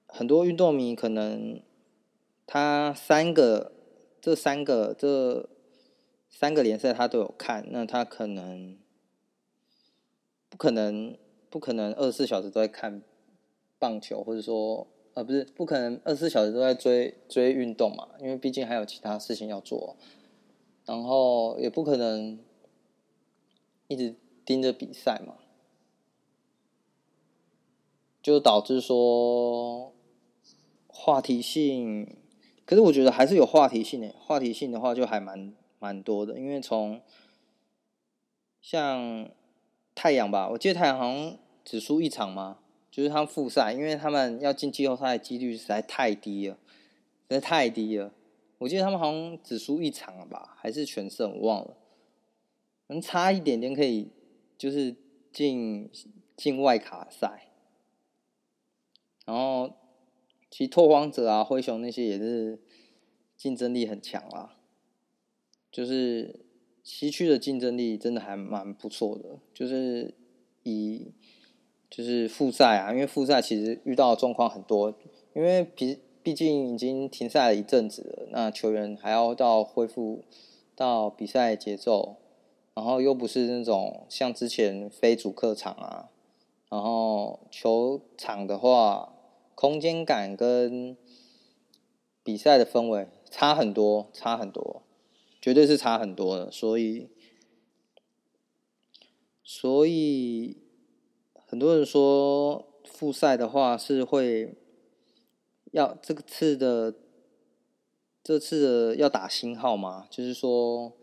[0.07, 1.61] 很多运动迷可能
[2.47, 3.73] 他三个，
[4.23, 5.51] 这三个这。
[6.29, 8.77] 三个联赛他都有看，那他可能
[10.51, 11.17] 不可能
[11.49, 13.03] 不可能二十四小时都在看
[13.79, 19.97] 棒球，或者说呃不是不可能二十四小时都在追追运动嘛，因为毕竟还有其他事情要做，
[20.85, 22.39] 然后也不可能
[23.89, 25.37] 一直盯着比赛嘛，
[28.23, 29.95] 就导致说
[30.87, 32.17] 话题性，
[32.67, 35.55] 可是我觉得还是有话题性的，话题性的话就还蛮。
[35.79, 37.01] 蛮多的，因为从
[38.61, 39.31] 像
[39.95, 42.59] 太阳吧，我记得太阳好像只输一场嘛，
[42.91, 48.13] 就是他们复赛，因为他们要进季后赛的几率实在太低了，实在太低了。
[48.59, 51.77] 我记得他们好像只输一场了吧，还是全胜，我忘了，
[52.87, 54.09] 能差一点点可以
[54.57, 54.97] 就是
[55.33, 55.91] 进
[56.37, 57.49] 进外卡赛。
[59.27, 59.71] 然后
[60.51, 62.59] 其实拓荒者啊、灰熊那些也是
[63.37, 64.56] 竞争力很强啊。
[65.77, 66.41] 就是
[66.83, 70.15] 西区的竞争力真的还蛮不错的，就是
[70.63, 71.13] 以
[71.91, 74.95] 就是复赛啊，因为复赛其实遇到的状况很多，
[75.35, 80.25] 因为毕毕竟已经停赛了一阵子了，那球员还要到恢复
[80.75, 82.17] 到比赛节奏，
[82.73, 86.09] 然后又不是那种像之前非主客场啊，
[86.71, 89.13] 然后球场的话，
[89.55, 90.97] 空间感跟
[92.23, 94.81] 比赛的氛围差很多，差很多。
[95.47, 97.09] 绝对是差很多的，所以，
[99.45, 100.57] 所以
[101.47, 104.57] 很多人说复赛的话是会
[105.71, 106.97] 要这次的
[108.25, 110.97] 这次的要打新号嘛，就是说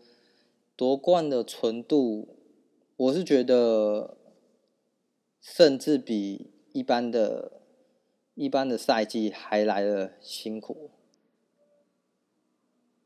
[0.76, 2.36] 夺冠的纯度，
[2.96, 4.18] 我是觉得
[5.40, 7.62] 甚至比一般的
[8.34, 10.90] 一般的赛季还来的辛苦。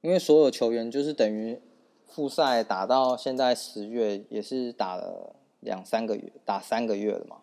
[0.01, 1.61] 因为所有球员就是等于
[2.07, 7.39] 复赛打到现在十月，也是打了两三个月，打三个月了嘛。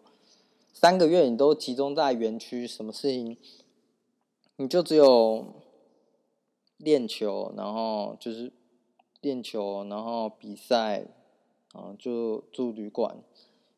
[0.74, 3.38] 三个月你都集中在园区，什么事情
[4.56, 5.45] 你就只有
[6.78, 8.53] 练球，然后就是
[9.20, 11.06] 练球，然后比赛，
[11.74, 13.18] 啊，就住旅馆，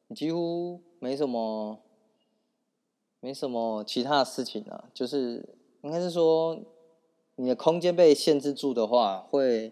[0.07, 1.79] 你几乎没什么，
[3.19, 6.59] 没什么其他的事情了，就是应该是说。
[7.37, 9.71] 你的空间被限制住的话，会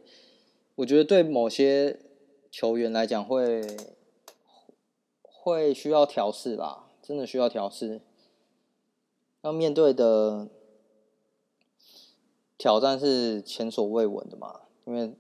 [0.76, 2.00] 我觉得对某些
[2.50, 3.62] 球员来讲会
[5.22, 8.02] 会需要调试吧，真的需要调试，
[9.42, 10.48] 要面对的
[12.58, 15.14] 挑战是前所未闻的嘛，因为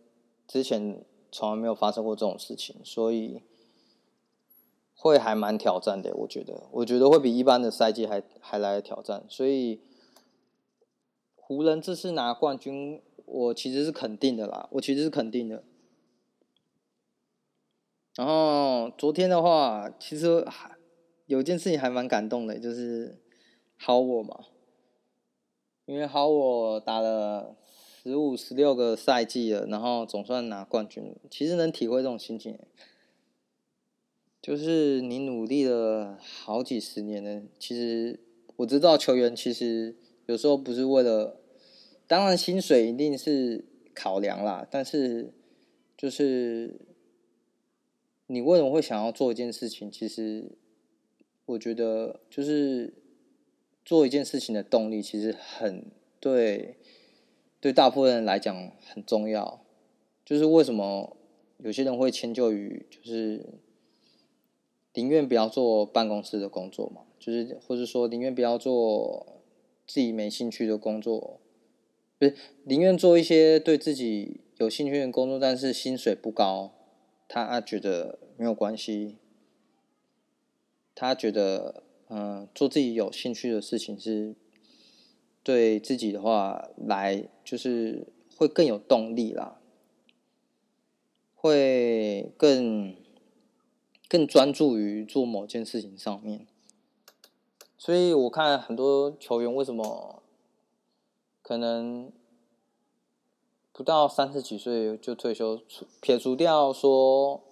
[0.47, 3.41] 之前从来没有发生过这种事情，所以。
[4.97, 9.23] 会还蛮挑战的，我觉得，我觉得会比一般的赛季还还来挑战。
[9.29, 9.81] 所以
[11.47, 15.63] 湖人这次拿冠军，我其实是肯定的啦，我其实是肯定的。
[18.15, 20.71] 然后昨天的话，其实还
[21.27, 23.19] 有件事情还蛮感动的，就是
[23.77, 24.45] 好我嘛，
[25.85, 27.55] 因为好我打了
[28.01, 32.57] 十五、十六个赛季了，然后总算拿冠军，其实能体会这种心情。
[34.41, 38.19] 就是你努力了好几十年了，其实
[38.55, 41.39] 我知道球员其实有时候不是为了，
[42.07, 45.33] 当然薪水一定是考量啦，但是
[45.97, 46.79] 就是
[48.27, 49.91] 你为什么会想要做一件事情？
[49.91, 50.51] 其实
[51.45, 52.93] 我觉得就是
[53.83, 55.85] 做一件事情的动力其实很
[56.19, 56.77] 对，
[57.59, 59.63] 对大部分人来讲很重要。
[60.23, 61.15] 就是为什么
[61.59, 63.59] 有些人会迁就于就是。
[64.97, 69.34] 宁愿不要做办公室的工作嘛，就是或者说宁愿不要做
[69.87, 71.39] 自己没兴趣的工作，
[72.17, 76.73] 不是宁愿做一些对自己有兴趣的工作，但是薪水不高，
[77.27, 79.17] 他觉得没有关系，
[80.93, 84.35] 他觉得嗯做自己有兴趣的事情是
[85.43, 89.59] 对自己的话来就是会更有动力啦，
[91.33, 92.95] 会更。
[94.07, 96.45] 更专注于做某件事情上面，
[97.85, 100.23] 所以我看很多球员为什么
[101.43, 102.11] 可能
[103.71, 105.59] 不到三十几岁就退休，
[106.01, 107.43] 撇除掉说，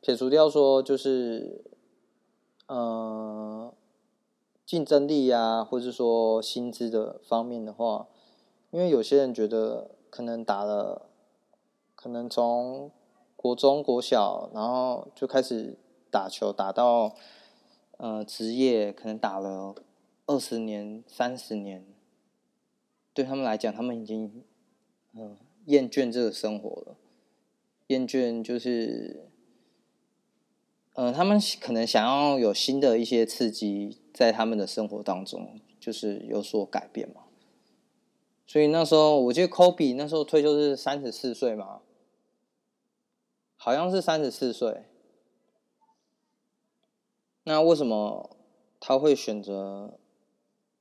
[0.00, 1.64] 撇除掉说就是，
[2.68, 3.74] 呃，
[4.64, 8.06] 竞争力啊，或者说薪资的方面的话，
[8.70, 11.08] 因为有些人觉得可能打了，
[11.96, 12.92] 可能从
[13.34, 15.76] 国中、国小，然后就开始。
[16.10, 17.16] 打球打到
[17.98, 19.74] 呃职业，可能打了
[20.26, 21.84] 二十年、三十年，
[23.12, 24.42] 对他们来讲，他们已经
[25.12, 25.36] 嗯
[25.66, 26.96] 厌倦这个生活了，
[27.86, 29.28] 厌倦就是、
[30.94, 37.22] 呃，他们可能想要有新的一些刺激在他们的生活当中，就是有所改变嘛。
[38.46, 41.80] 所以那时候，我记得科比那时候退休是三十四岁嘛，
[43.56, 44.84] 好像是三十四岁。
[47.44, 48.30] 那为什么
[48.80, 49.98] 他会选择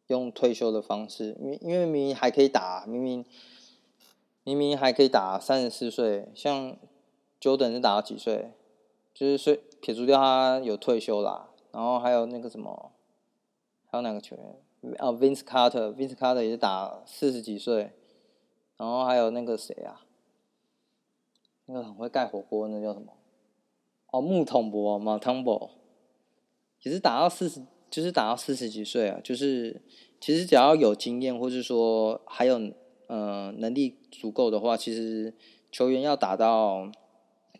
[0.07, 1.37] 用退休的方式？
[1.39, 3.25] 因因为明明还可以打，明明
[4.43, 6.77] 明明还可以打三十四岁，像
[7.39, 8.51] Jordan 是打到几岁？
[9.13, 12.91] 就是说撇除掉他有退休啦，然后还有那个什么，
[13.85, 14.35] 还有哪个球
[14.81, 14.95] 员？
[14.97, 17.91] 啊，Vince Carter，Vince Carter 也是打四十几岁，
[18.77, 20.05] 然后还有那个谁啊？
[21.65, 23.13] 那个很会盖火锅，那叫什么？
[24.11, 25.69] 哦，木桶博马汤博。
[26.83, 29.81] 其实打到四十，就是打到四十几岁啊，就是
[30.19, 32.59] 其实只要有经验，或者说还有
[33.07, 35.33] 呃能力足够的话，其实
[35.71, 36.91] 球员要打到，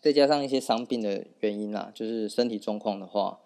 [0.02, 3.40] 再加上一些伤病的原因啦，就是身体状况的话，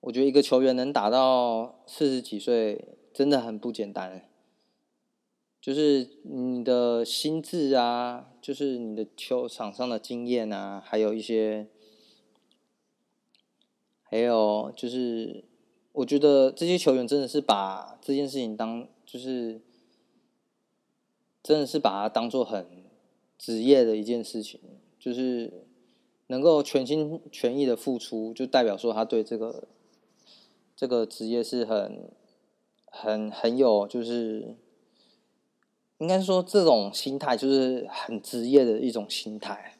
[0.00, 4.28] 我觉得一个球员能打到四十几岁真的很不简单。
[5.60, 11.68] 就是你的心智啊，就是你的球场上的经验啊，还有一些。
[14.12, 15.42] 还有就是，
[15.92, 19.58] 我觉得这些球员真的是把这件事情当，就是
[21.42, 22.84] 真的是把它当做很
[23.38, 24.60] 职业的一件事情，
[24.98, 25.64] 就是
[26.26, 29.66] 能够全心全意的付出，就代表说他对这个
[30.76, 32.10] 这个职业是很
[32.84, 34.56] 很很有，就是
[35.96, 39.71] 应该说这种心态就是很职业的一种心态。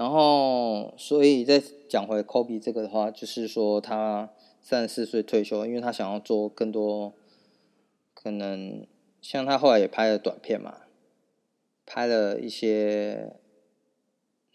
[0.00, 4.30] 然后，所以再讲回 Kobe 这个的话，就是说他
[4.62, 7.12] 三十四岁退休，因为他想要做更多，
[8.14, 8.86] 可能
[9.20, 10.78] 像他后来也拍了短片嘛，
[11.84, 13.36] 拍了一些，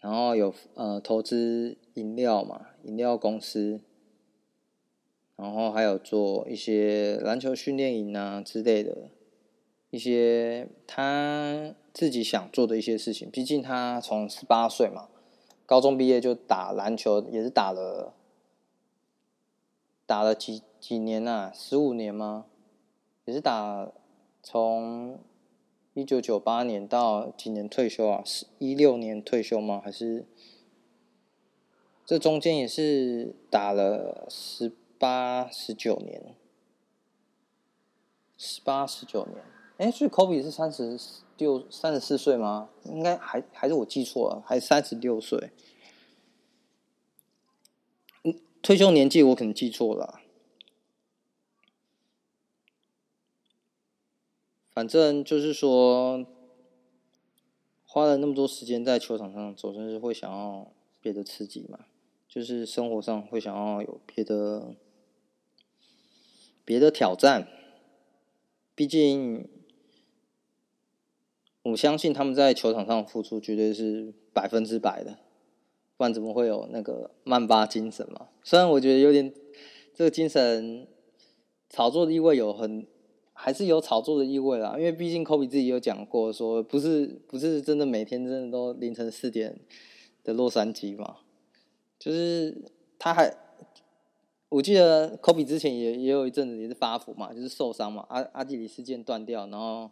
[0.00, 3.80] 然后有呃投资饮料嘛，饮料公司，
[5.36, 9.10] 然后还有做一些篮球训练营啊之类的，
[9.90, 13.30] 一些他自己想做的一些事情。
[13.30, 15.10] 毕竟他从十八岁嘛。
[15.66, 18.14] 高中毕业就打篮球，也是打了
[20.06, 21.52] 打了几几年呐、啊？
[21.52, 22.46] 十五年吗？
[23.24, 23.90] 也是打
[24.40, 25.18] 从
[25.94, 28.22] 一九九八年到几年退休啊？
[28.24, 29.82] 是一六年退休吗？
[29.84, 30.24] 还是
[32.04, 36.36] 这中间也是打了十八、十九年？
[38.38, 39.42] 十八、十九年？
[39.78, 40.96] 哎，所以科比是三十
[41.38, 42.70] 六、三十四岁吗？
[42.84, 45.50] 应该还还是我记错了，还三十六岁？
[48.24, 50.20] 嗯，退休年纪我可能记错了。
[54.72, 56.26] 反正就是说，
[57.86, 60.70] 花了那么多时间在球场上，总是会想要
[61.00, 61.86] 别的刺激嘛，
[62.28, 64.74] 就是生活上会想要有别的
[66.64, 67.48] 别的挑战。
[68.74, 69.48] 毕竟，
[71.70, 75.18] 我相信他们在球场上付出绝对是百分之百的，
[75.96, 78.28] 不然怎么会有那个曼巴精神嘛？
[78.42, 79.32] 虽然我觉得有点
[79.94, 80.86] 这个精神
[81.68, 82.86] 炒作的意味有很。
[83.38, 89.60] 还是有炒作的意味啦，因为毕竟科比自己有讲过，说不是不是真的每天真的都凌晨四点
[90.24, 91.18] 的洛杉矶嘛，
[91.98, 92.56] 就是
[92.98, 93.30] 他还，
[94.48, 99.90] 我记得科比之前也也有一阵子也是发福嘛，就是受伤嘛，阿阿基里斯腱断掉，然后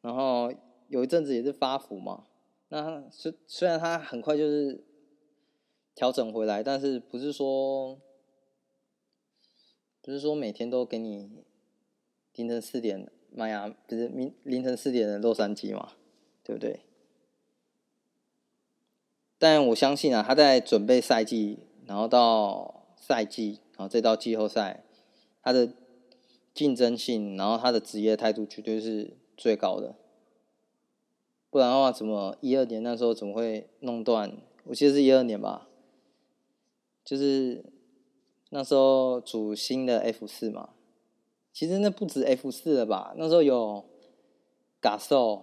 [0.00, 0.52] 然后
[0.94, 2.26] 有一阵子也是发福嘛，
[2.68, 4.84] 那虽虽然他很快就是
[5.92, 7.98] 调整回来，但是不是说
[10.00, 11.42] 不是说每天都给你。
[12.34, 15.94] 凌晨四点，妈呀不是明凌晨四点的洛杉矶嘛，
[16.44, 16.80] 对不对？
[19.38, 24.84] 但我相信啊，他在准备赛季，然后到赛季，然后再到季后赛，
[25.42, 25.72] 他的
[26.52, 29.96] 竞争性，然后他的职业态度绝对是最高的。
[31.54, 34.36] 不然的话，怎么一二年那时候怎么会弄断？
[34.64, 35.68] 我记得是一二年吧，
[37.04, 37.64] 就是
[38.50, 40.70] 那时候组新的 F 四嘛。
[41.52, 43.14] 其实那不止 F 四了吧？
[43.16, 43.84] 那时候有
[44.82, 45.42] Gasol、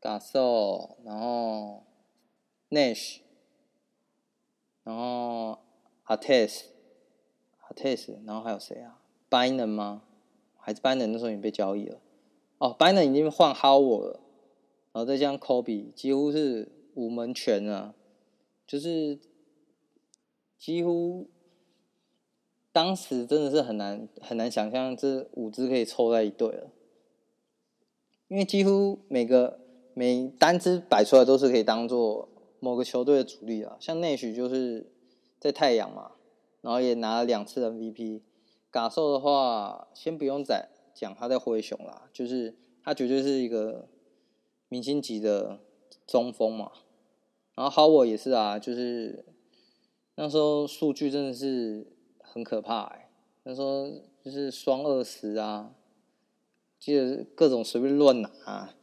[0.00, 1.84] Gasol，然后
[2.70, 3.18] Nash，
[4.82, 5.58] 然后
[6.06, 6.62] Artest、
[7.68, 10.04] Artest，然后还有谁啊？Bynum 吗？
[10.56, 12.00] 还是 Bynum 那时候已经被交易了？
[12.56, 14.20] 哦，Bynum 已经换 Howard 了，
[14.96, 17.94] 然后再加上 Kobe，几乎是五门全啊，
[18.66, 19.18] 就是
[20.58, 21.28] 几乎。
[22.72, 26.70] 当时真的是很难很难想象这五支可以凑在一队了，
[28.28, 29.60] 因为几乎每个
[29.92, 33.76] 每单支摆出来都是可以当做某个球队的主力啊。
[33.78, 34.90] 像内许就是
[35.38, 36.12] 在太阳嘛，
[36.62, 38.22] 然后也拿了两次 MVP。
[38.70, 43.88] 嘎兽的话，先不用再讲他在灰熊啦，就是他绝对是一个
[44.76, 45.58] 明星级的
[46.06, 46.70] 中锋嘛。
[47.54, 49.24] 然后 Howard 也是啊，就是
[50.16, 51.92] 那时候数据真的是。
[52.28, 53.08] 很可怕哎、欸，
[53.44, 53.90] 他说
[54.22, 55.72] 就是双二十啊，
[56.78, 58.74] 记得各种随便乱拿、啊。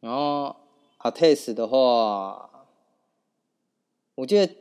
[0.00, 0.56] 然后
[0.98, 2.66] Artest 的话，
[4.16, 4.56] 我记得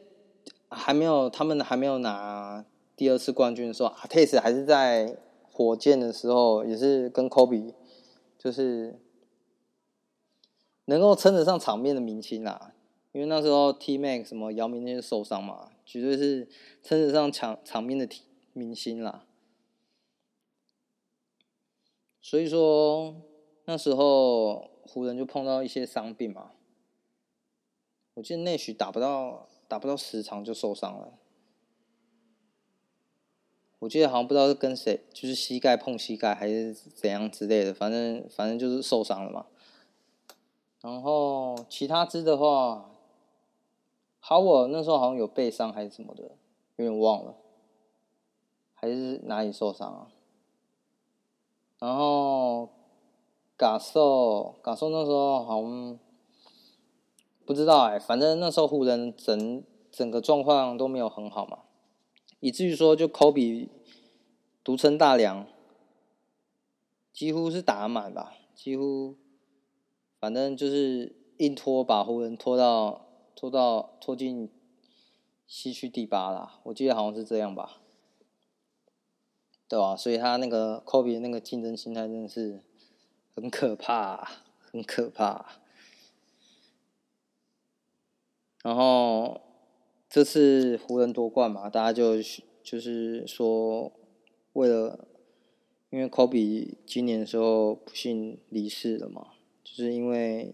[0.69, 2.63] 还没有他们还没有拿
[2.95, 5.17] 第二次冠军的时候，Artest 还是在
[5.51, 7.73] 火箭的时候，也是跟 Kobe
[8.37, 8.99] 就是
[10.85, 12.73] 能够称得上场面的明星啦。
[13.11, 16.47] 因为那时候 T-Mac 什么姚明那些受伤嘛，绝对是
[16.81, 18.09] 称得上场场面的
[18.53, 19.25] 明星啦。
[22.19, 23.15] 所以说
[23.65, 26.53] 那时候湖人就碰到一些伤病嘛。
[28.15, 31.13] 我记得内许打不到打不到十场就受伤了。
[33.79, 39.45] 我记得好像不知道是跟谁，就是膝盖碰膝盖还是怎样之类的，反正反正就是受伤了嘛。
[40.83, 42.91] 然后其他支的话。
[44.25, 46.23] 好，我那时候好像有背伤还是什么的，
[46.77, 47.35] 有点忘了，
[48.73, 50.07] 还是哪里受伤啊？
[51.77, 52.69] 然后，
[53.57, 55.99] 嘎兽，嘎兽那时候好像
[57.45, 59.61] 不知道哎、反正那时候湖人整
[59.91, 61.59] 整个状况都没有很好嘛，
[62.39, 63.69] 以至于说就科比
[64.63, 65.45] 独撑大梁，
[67.11, 69.17] 几乎是打满吧，几乎，
[70.23, 73.01] 反正就是硬拖把湖人拖到。
[73.35, 74.49] 拖到拖进
[75.47, 77.81] 西区第八了，我记得好像是这样吧，
[79.67, 79.97] 对吧？
[79.97, 82.63] 所以他那个科比的那个竞争心态真的是
[83.35, 84.31] 很可怕，
[84.71, 85.59] 很可怕。
[88.61, 89.41] 然后
[90.07, 92.21] 这次湖人夺冠嘛，大家就
[92.63, 93.91] 就是说，
[94.53, 95.05] 为了
[95.89, 99.32] 因为科比今年的时候不幸离世了嘛，
[99.73, 100.53] 就是因为。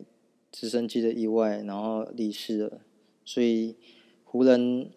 [0.51, 2.81] 直升机的意外，然后离世了，
[3.23, 3.75] 所以
[4.23, 4.89] 湖人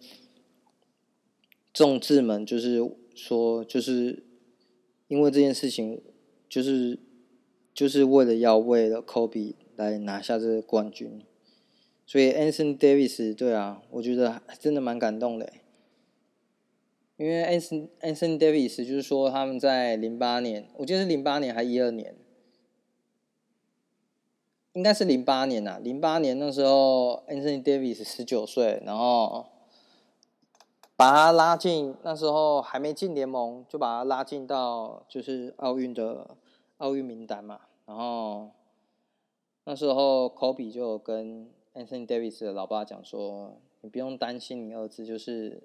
[1.74, 2.78] 众志们就是
[3.14, 4.22] 说，就是
[5.08, 6.00] 因为这件事情，
[6.48, 6.98] 就是
[7.74, 11.20] 就是为了要为了 Kobe 来拿下这个冠军。
[12.06, 15.52] 所以 Anson Davis 对啊，我觉得真的蛮感动的。
[17.18, 22.16] 因为 Anson Anson Davis 就是说他们在零八年，我记得是零八年还一二年，
[24.74, 25.78] 应该是零八年呐。
[25.82, 29.46] 零八年那时候 Anthony Davis 十九岁，然后
[30.96, 36.36] 把他拉进那时候还没进联盟，就把他拉进到就是奥运的
[36.78, 37.60] 奥运名单嘛。
[37.86, 38.50] 然后
[39.64, 45.62] 那时候 Kobe 就跟 Anthony Davis 的老爸讲说：“你不用担心你儿子，就是。”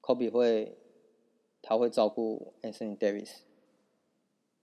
[0.00, 0.78] Kobe 会，
[1.60, 3.40] 他会照顾 Anthony Davis。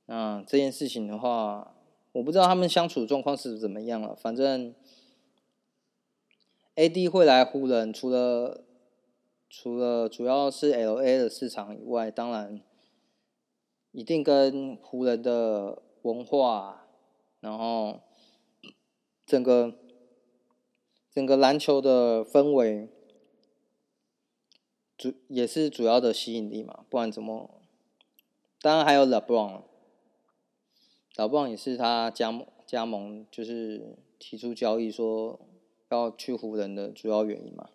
[0.06, 1.75] 那这件事情的话，
[2.16, 4.16] 我不知道他们相处状况是怎么样了。
[4.16, 4.74] 反正
[6.76, 8.64] AD 会来湖人，除了
[9.50, 12.62] 除了主要是 LA 的市场以外，当然
[13.92, 16.88] 一定跟湖人的文化，
[17.42, 18.00] 然后
[19.26, 19.76] 整个
[21.12, 22.88] 整个篮球的氛围。
[24.98, 27.60] 主也是主要的吸引力嘛，不然怎么？
[28.62, 29.64] 当然还有 LeBron
[31.16, 35.40] LeBron，LeBron 也是他加盟加盟，就是提出交易说
[35.90, 37.70] 要去湖人的主要原因嘛。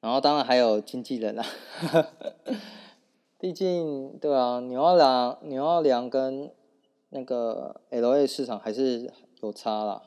[0.00, 1.44] 然后当然还有经纪人啊，
[3.38, 6.50] 毕竟对啊，牛二良牛二良跟
[7.10, 9.12] 那个 LA 市场还是
[9.42, 10.04] 有差啦。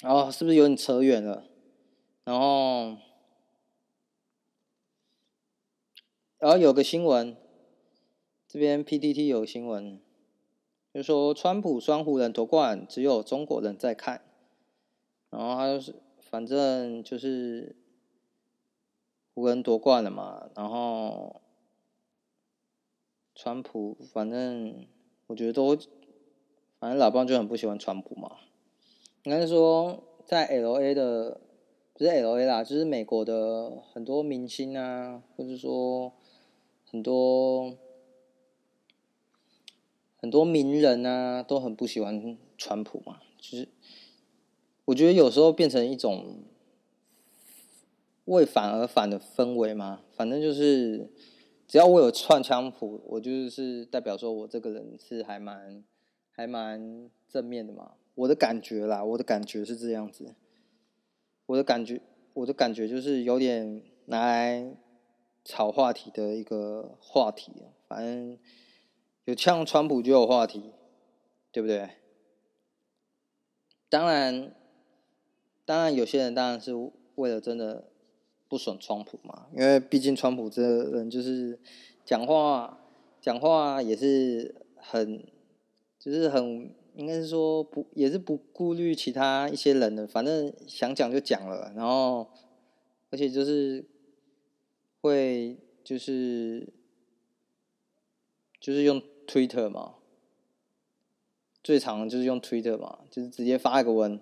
[0.00, 1.44] 然后是不是有点扯远了？
[2.24, 2.96] 然后，
[6.42, 7.36] 然后有个新闻，
[8.48, 10.00] 这边 PTT 有新闻，
[10.92, 14.22] 就说川普双湖人夺冠，只有中国人在看。
[15.30, 17.76] 然后他就是，反正就是
[19.32, 20.50] 湖人夺冠了嘛。
[20.56, 21.40] 然后，
[23.36, 24.84] 川普反正
[25.28, 25.76] 我觉得都，
[26.80, 28.38] 反正老棒就很不喜欢川普嘛。
[29.22, 31.40] 应该是说，在 L A 的
[31.92, 36.12] 不是 L A 啦，就是美国的很多明星啊，或者说
[36.92, 37.76] 很多
[40.18, 43.20] 很多名人啊，都很不喜欢川普嘛。
[43.38, 43.68] 就是
[44.84, 46.44] 我觉得有时候变成一种
[48.26, 50.02] 为反而反的氛围嘛。
[50.14, 51.10] 反正就是
[51.66, 55.82] 只要我有串川普，我就是代表说我这个人是还蛮
[56.30, 57.94] 还蛮正面的嘛。
[58.14, 60.34] 我的感觉啦，我的感觉是这样子。
[61.46, 62.00] 我的感觉，
[62.34, 64.76] 我的感觉就是有点拿来
[65.44, 67.52] 炒话题的一个话题。
[67.88, 68.38] 反正
[69.24, 70.72] 有呛川普就有话题，
[71.50, 71.90] 对不对？
[73.88, 74.54] 当然，
[75.64, 76.72] 当然有些人当然是
[77.14, 77.88] 为了真的
[78.48, 81.58] 不爽川普嘛，因为毕竟川普这个人就是
[82.04, 82.78] 讲话，
[83.20, 85.24] 讲话也是很，
[85.98, 86.74] 就是很。
[86.94, 92.28] 应该是说不，也是不顾虑其他一些人的，反正想讲就讲了，然后
[93.08, 93.82] 而且就是
[95.02, 96.72] 会就是
[98.58, 99.96] 就是用 Twitter 嘛，
[101.62, 104.18] 最常就是用 Twitter 嘛，就是直接发一个文，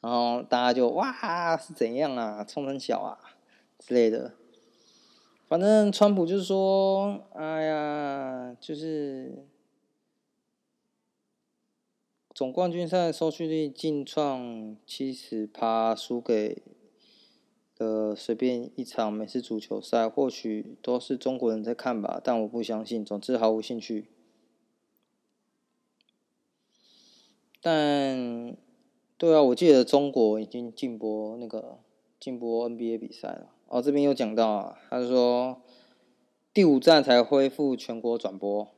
[0.00, 3.36] 然后大家就哇是怎样啊，冲很小啊
[3.78, 4.34] 之类的，
[5.46, 9.44] 反正川普就是说，哎呀，就是。
[12.34, 16.62] 总冠军赛收视率净创七十趴，输给
[17.78, 23.04] 的随便一场美式足球赛，或许都是中国人在看吧，但我不相信。
[23.04, 24.08] 总之毫无兴趣。
[27.62, 28.56] 但，
[29.16, 31.78] 对啊，我记得中国已经禁播那个
[32.18, 33.52] 禁播 NBA 比赛了。
[33.68, 35.62] 哦，这边有讲到啊，他说
[36.52, 38.68] 第五站才恢复全国转播，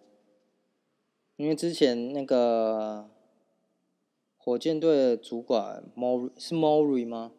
[1.37, 3.09] 因为之前那个。
[4.43, 7.31] 火箭队的主管 Mo 是 Morey 吗？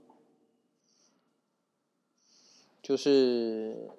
[2.81, 3.89] 就是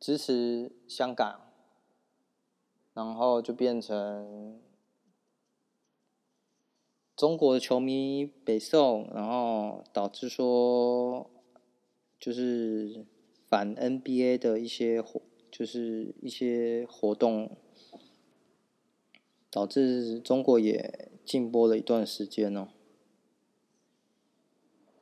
[0.00, 1.40] 支持香港，
[2.94, 4.60] 然后就变成
[7.16, 11.30] 中国的球迷北送，然后导致说
[12.18, 13.06] 就是
[13.46, 17.56] 反 NBA 的一些活，就是一些活动，
[19.50, 21.10] 导致中国也。
[21.26, 22.68] 禁播了一段时间哦，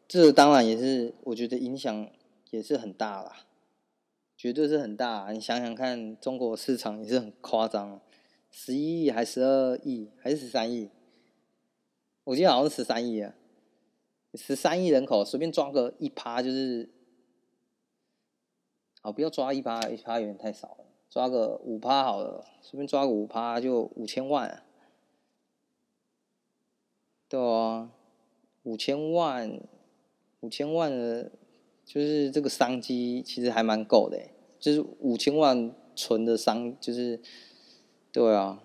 [0.09, 2.09] 这当然也是我觉得影响
[2.55, 3.47] 也是很大啦，
[4.37, 5.33] 绝对是很大。
[5.33, 8.01] 你想想看，中国市场也是很夸张，
[8.51, 10.89] 十一亿还十二亿还是十三亿？
[12.23, 13.35] 我记得好像是十三亿啊，
[14.35, 16.89] 十三亿人口随便抓个一趴就是，
[19.03, 24.63] 好，不要抓一趴，一趴有点太少了，抓个五趴好了，随便抓个五趴就五千万啊，
[27.29, 27.91] 对啊，
[28.63, 29.61] 五千万，
[30.41, 31.33] 五千万的，
[31.85, 34.19] 就是这个商机其实还蛮够的，
[34.59, 37.21] 就是五千万存的商，就是，
[38.11, 38.61] 对啊。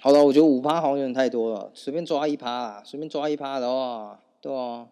[0.00, 4.90] 好了，我觉得五趴好像有点太多了，随便抓一趴啦，随便抓一趴的话，对啊。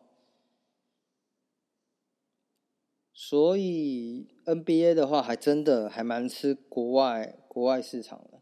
[3.13, 8.41] 所以 NBA 的话，还真的还蛮吃国外国外市场的，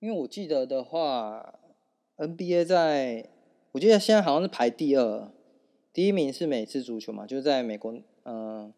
[0.00, 1.60] 因为我记得的话
[2.16, 3.30] ，NBA 在，
[3.72, 5.30] 我记得现在好像是排第二，
[5.92, 7.94] 第一名是美式足球嘛，就是在美国，
[8.24, 8.72] 嗯、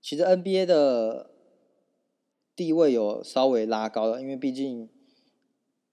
[0.00, 1.30] 其实 NBA 的
[2.54, 4.88] 地位有稍微拉高了，因为毕竟，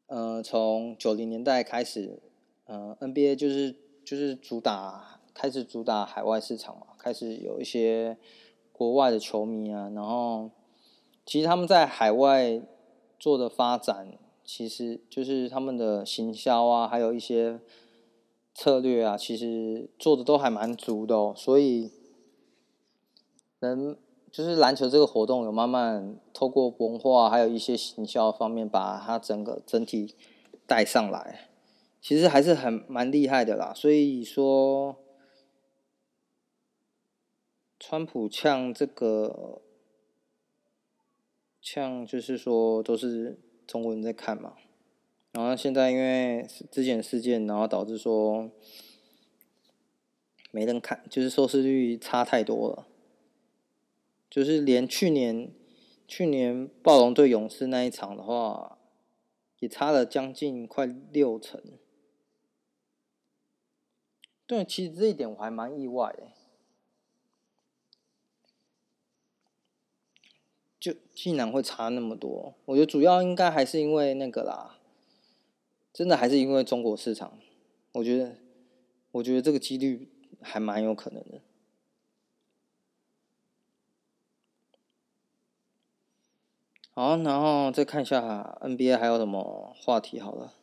[0.08, 2.22] 呃，从九零年代开始，
[2.66, 3.76] 呃，NBA 就是。
[4.06, 8.18] 就是主打开始主打海外市场嘛，开始有一些
[8.74, 10.52] 国外的球迷啊，然后
[11.26, 12.62] 其实他们在海外
[13.18, 17.60] 做的发展，其实就是他们的行销啊，还有一些
[18.54, 21.34] 策略啊，其实做的都还蛮足的哦。
[21.36, 21.92] 所以，
[23.60, 23.98] 能
[24.30, 30.14] 就是篮球这个活动有慢慢透过文化还有一些行销方面，把它整个整体
[30.68, 31.50] 带上来。
[32.02, 34.98] 其实还是很蛮厉害的啦，所以说，
[37.80, 39.62] 川普呛这个
[41.62, 44.56] 呛就是说都是中国人在看嘛，
[45.32, 48.52] 然后现在因为之前事件，然后导致说
[50.52, 52.88] 没人看，就是收视率差太多了，
[54.30, 55.52] 就是连去年
[56.08, 58.78] 去年暴龙对勇士那一场的话，
[59.60, 61.62] 也差了将近快六成。
[64.46, 66.28] 对，其实这一点我还蛮意外的，
[70.84, 72.56] 就竟然会差那么多。
[72.66, 74.80] 我觉得主要应该还是因为那个啦，
[75.94, 77.40] 真的还是因为中国市场。
[77.94, 78.36] 我觉得，
[79.14, 80.10] 我觉得这个几率
[80.42, 81.40] 还蛮有可能的。
[86.92, 90.54] 好，然后再看一下 NBA 还有什么话题好了。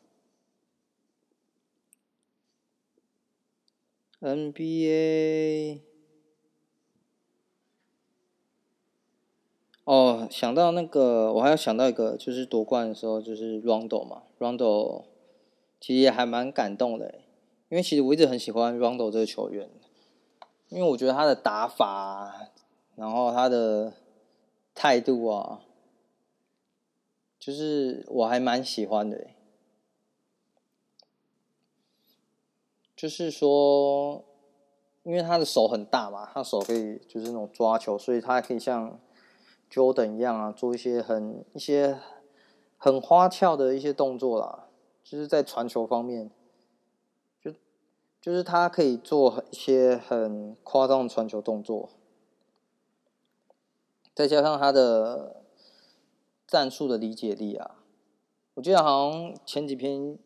[4.21, 5.81] NBA，
[9.91, 15.03] 哦，想到那个，我还要想到一个，就是夺冠的时候，就是 Rondo 嘛，Rondo
[15.80, 17.12] 其实也还蛮感动的，
[17.70, 19.68] 因为其实我一直很喜欢 Rondo 这个球员，
[20.68, 22.53] 因为我觉得他的打法，
[22.95, 23.93] 然后他的
[24.76, 25.59] 态度啊，
[27.41, 29.26] 就是我还蛮喜欢的。
[32.95, 34.22] 就是说，
[35.03, 39.01] 因为他的手很大嘛，他手可以就是那种抓球，所以他可以像
[39.71, 41.99] Jordan 一样啊，做一些很一些
[42.77, 44.66] 很花俏的一些动作啦。
[45.05, 46.31] 就是在传球方面，
[47.41, 47.53] 就
[48.21, 51.91] 就是他可以做一些很夸张的传球动作，
[54.14, 55.43] 再加上他的
[56.47, 57.77] 战术的理解力啊，
[58.55, 60.18] 我记得好像前几篇。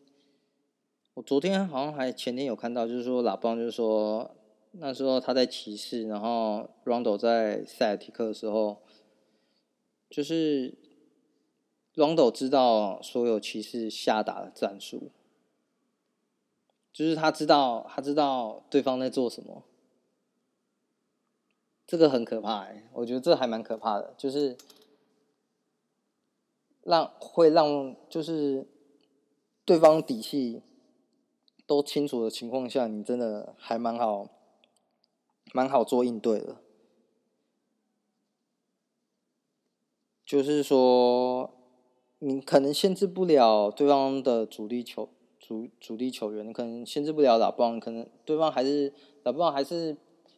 [1.15, 4.29] 我昨天好像还前天有看到，就是说拉邦就是说
[4.71, 8.81] 那时候他在骑士，然后 Rondo 在塞尔提克的时候，
[10.09, 10.77] 就是
[11.95, 15.11] Rondo 知道所有骑士下达的战术，
[16.93, 19.63] 就是他知道他知道对方在做什么，
[21.85, 24.57] 这个很可怕哎，我觉得这还蛮可怕的，就是
[26.83, 28.67] 让会让就是
[29.63, 30.61] 对方底气。
[31.67, 34.29] 都清楚的情况下，你真的还蛮好，
[35.51, 36.57] 蛮好做应对的。
[40.35, 41.49] 就是说，
[42.19, 45.07] 你可能限制不了对方的主力球
[45.39, 49.95] 主主力球员，你可能限制不了老邦，可能对方还是老邦还是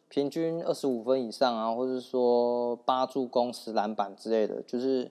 [0.08, 5.10] 平均二十五分以上啊，或者说八助攻十篮板之类的，就是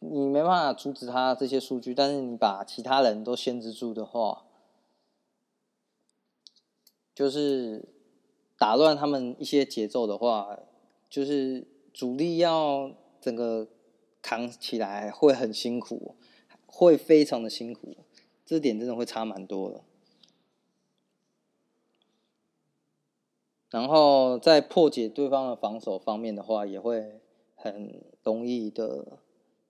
[0.00, 4.44] 你没办法阻止他这些数据，但是你把其他人都限制住的话。
[7.14, 7.88] 就是
[8.58, 10.58] 打乱他们一些节奏的话，
[11.08, 13.68] 就是主力要整个
[14.22, 16.14] 扛起来会很辛苦，
[16.64, 17.96] 会非常的辛苦，
[18.46, 19.82] 这点真的会差蛮多的。
[23.68, 27.20] 然后在破解对方的防守方面的话，也会
[27.54, 29.18] 很容易的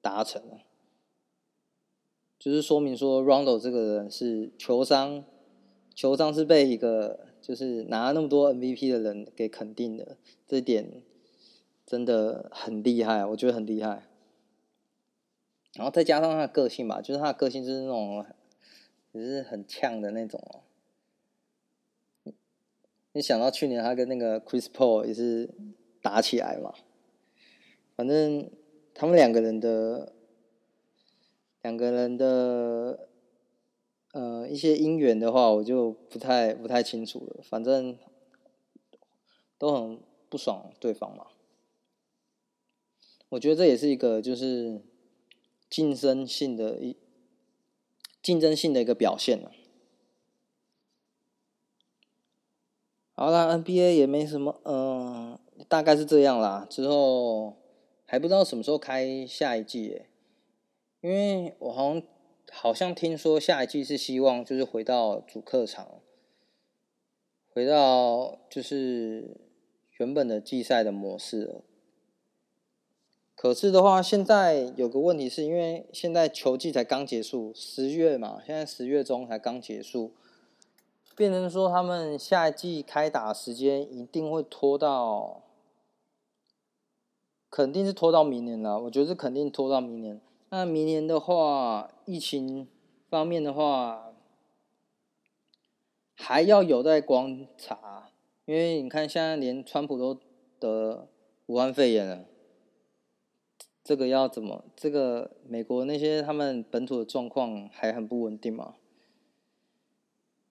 [0.00, 0.42] 达成。
[2.38, 5.24] 就是说明说，Rondo 这个人是球商。
[5.94, 10.16] 球商是被一个就是拿了那么多 MVP 的人给肯定的，
[10.48, 11.02] 这点
[11.86, 14.08] 真的很厉害，我觉得很厉害。
[15.74, 18.24] 然后再加上他的个性吧，就是他的个性就是那种，
[19.12, 22.32] 就是很呛的那种哦。
[23.12, 25.50] 你想到去年他跟那个 Chris Paul 也是
[26.00, 26.74] 打起来嘛，
[27.96, 28.50] 反正
[28.94, 30.12] 他们两个人的
[31.62, 33.08] 两个人的。
[34.14, 37.42] 呃，一些姻缘的话，我就不太不太清楚了。
[37.42, 37.96] 反正
[39.56, 39.98] 都很
[40.28, 41.28] 不爽对方嘛。
[43.30, 44.82] 我觉得这也是一个就是
[45.72, 46.96] 竞争性的一
[48.22, 49.40] 竞争性的一个表现。
[53.14, 56.66] 好啦，NBA 也没什么，嗯、大概是这样啦。
[56.68, 57.56] 之后
[58.04, 60.08] 还不知道什么时候开下一季耶，
[61.00, 62.02] 因为我好像。
[62.54, 66.02] 好像听说下一季是希望就是回到主客场，
[67.48, 69.40] 回到就是
[69.96, 71.62] 原本的季赛的模式了。
[73.42, 80.12] 可是的话，现在有个问题是因为现在球季才刚结束，十月嘛，现在十月中才刚结束，
[81.16, 85.42] 变成说他们下一季开打时间一定会拖到，
[87.50, 88.78] 肯定是拖到明年了。
[88.78, 90.20] 我觉得是肯定拖到明年。
[90.50, 92.68] 那明年的话，疫情
[93.10, 94.12] 方面的话，
[96.14, 98.08] 还要有待观察，
[98.44, 100.16] 因为你看现在连川普都
[100.60, 101.08] 得
[101.46, 102.24] 武汉肺炎了，
[103.84, 104.64] 这个要怎么？
[104.76, 108.74] 这个美国那些他们本土的状况还很不稳定嘛，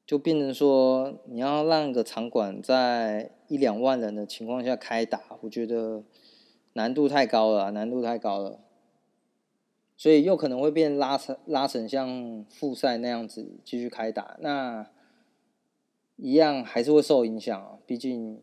[0.05, 6.03] 就变成说你要让个场馆在一两万人的情况下开打，我觉得
[6.73, 8.59] 难度太高了，难度太高了。
[9.95, 14.89] 所以又可能会变拉成拉成像复赛那样子继续开打，那
[16.17, 17.77] 一样还是会受影响啊。
[17.85, 18.41] 毕竟，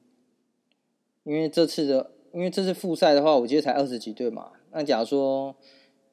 [1.24, 4.52] 因为这次的，因为这次复赛的话，我记得才二十几队嘛。
[4.78, 5.56] 那假如说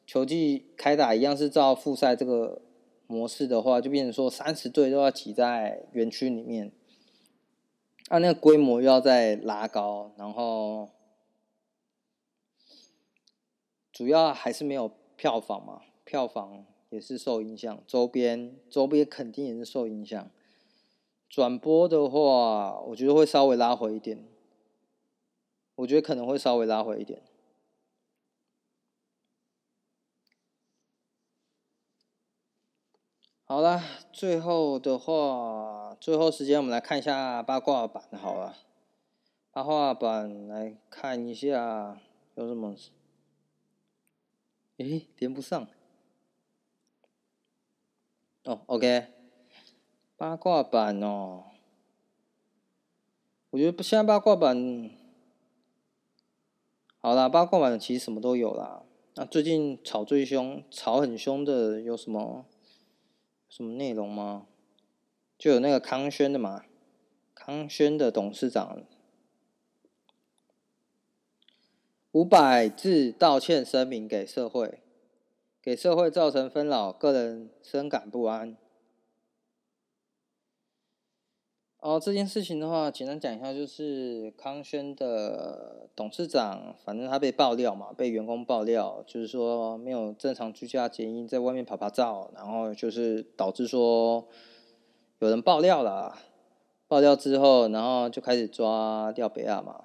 [0.07, 2.63] 球季开打一样是照复赛这个
[3.05, 6.72] 模式的话，就变成说三十队都要挤在园区里面，
[8.09, 10.89] 啊，那个规模又要再拉高，然后
[13.91, 14.91] 主要还是没有。
[15.18, 20.30] 票房嘛，票房也是受影响，周边周边肯定也是受影响。
[21.30, 24.28] 转播的话，我觉得会稍微拉回一点，
[25.76, 27.22] 我觉得可能会稍微拉回一点。
[33.48, 33.80] 好了，
[34.12, 38.58] 最后的话，最后时间我们来看一下八卦版好了，
[39.52, 42.02] 八卦版来看一下
[42.34, 42.76] 有什么。
[44.78, 45.68] 诶，连不上。
[48.46, 49.10] 哦，OK，
[50.18, 51.43] 八卦版哦。
[53.52, 54.89] 我觉得现在八卦版，
[57.00, 58.82] 好啦，八卦版其实什么都有啦。
[59.14, 62.48] 那最近吵最凶、吵很凶的有什么？
[63.56, 64.47] 什么内容吗？
[65.38, 66.66] 就有那个康轩的嘛，
[67.34, 68.84] 康轩的董事长。
[72.12, 74.82] 五百字道歉声明给社会，
[75.62, 78.58] 给社会造成纷扰，个人深感不安。
[81.86, 94.28] 哦，这件事情的话，简单讲一下，就是康轩的董事长，反正他被爆料嘛，被员工爆料，就是说没有正常居家检疫，在外面趴趴走，然后就是导致说
[95.20, 96.18] 有人爆料了，
[96.88, 99.84] 爆料之后，然后就开始抓廖北亚嘛。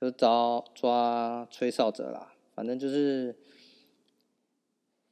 [0.00, 3.36] 就找抓吹哨者啦，反正就是，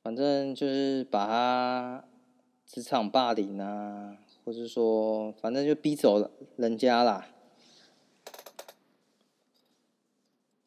[0.03, 2.05] 反正就是把他
[2.67, 4.17] 职场霸凌啊，
[4.51, 7.29] 或是说，反正就逼走了人家啦。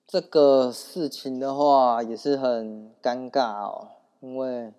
[0.07, 3.89] 这个事情的话也是很尴尬哦，
[4.21, 4.73] 因为，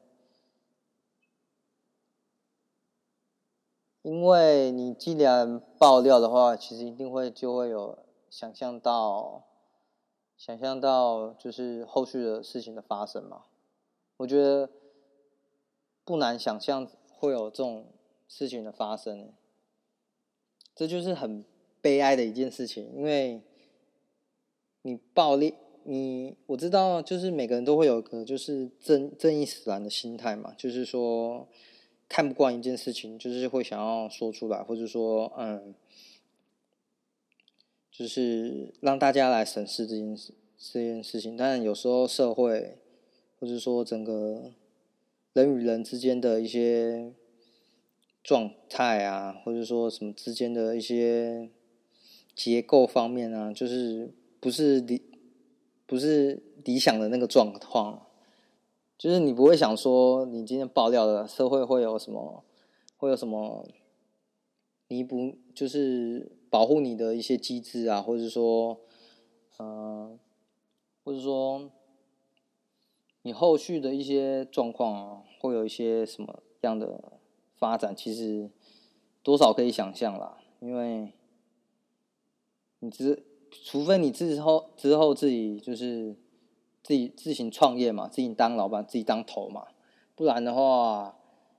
[4.01, 7.99] 因为你既然爆料的话，其实一定会就会有。
[8.31, 9.45] 想象到，
[10.37, 13.45] 想象到就是后续的事情的发生嘛，
[14.17, 14.69] 我觉得
[16.05, 17.87] 不难想象会有这种
[18.29, 19.33] 事情的发生，
[20.75, 21.45] 这就是很
[21.81, 23.41] 悲哀的一件事情，因为
[24.83, 25.55] 你暴力，
[25.85, 31.49] 你我知道，就是每个人都会有个就是正正义使然的心态嘛，就是说
[32.09, 35.75] 看不惯一件事情，就是会想要说出来，或者说嗯。
[37.97, 42.77] 就是让大家来审视这件事这件事情，但有时候社会，
[43.39, 44.51] 或者说整个
[45.33, 47.13] 人与人之间的一些
[48.25, 51.51] 状态啊，或者说什么之间的一些
[52.35, 55.03] 结构方面啊，就是不是理
[55.87, 58.07] 不是理想的那个状况，
[58.97, 62.43] 就是你不会想说你今天爆料了，社会会有什么
[62.97, 63.69] 会有什么
[64.89, 68.81] 弥补，就是保护你的一些机制啊，或者说，
[69.59, 70.19] 嗯、
[71.05, 71.71] 或者说
[73.21, 77.21] 你后续的一些状况啊，会有一些什么样的
[77.57, 78.51] 发展，其实
[79.23, 81.13] 多少可以想象啦，因为
[82.81, 83.25] 你只
[83.65, 86.17] 除非你之后之后自己就是
[86.83, 89.69] 自己自行创业嘛，自己当老板，自己当头嘛，
[90.15, 91.17] 不然的话，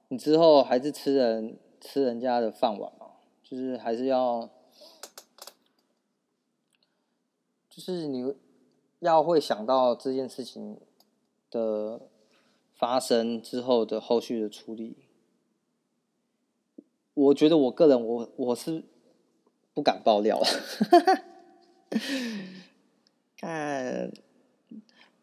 [0.10, 3.08] 你之后还是吃人吃人家的饭碗嘛，
[3.41, 4.50] 就是还是要，
[7.70, 8.36] 就是你
[9.00, 10.80] 要会想到这件事情
[11.50, 12.02] 的
[12.74, 15.05] 发生之后的后续的处理。
[17.16, 18.84] 我觉得我个人我我是
[19.74, 20.45] 不敢爆料了，
[23.38, 24.11] 看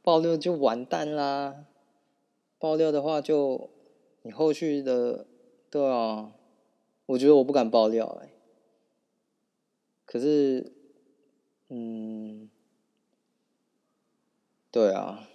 [0.03, 1.65] 爆料就完蛋啦！
[2.59, 3.71] 爆料的话就
[4.23, 5.27] 你后续的
[5.71, 6.33] 对啊，
[7.07, 8.31] 我觉得我不敢爆料哎、
[10.07, 10.73] 可是，
[11.69, 12.49] 嗯，
[14.71, 15.29] 对啊，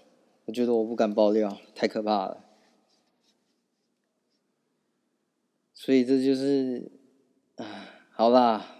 [0.46, 2.47] 我觉得我不敢爆料，太可怕了。
[5.88, 6.92] 所以这就是，
[7.56, 7.66] 啊，
[8.12, 8.76] 好啦，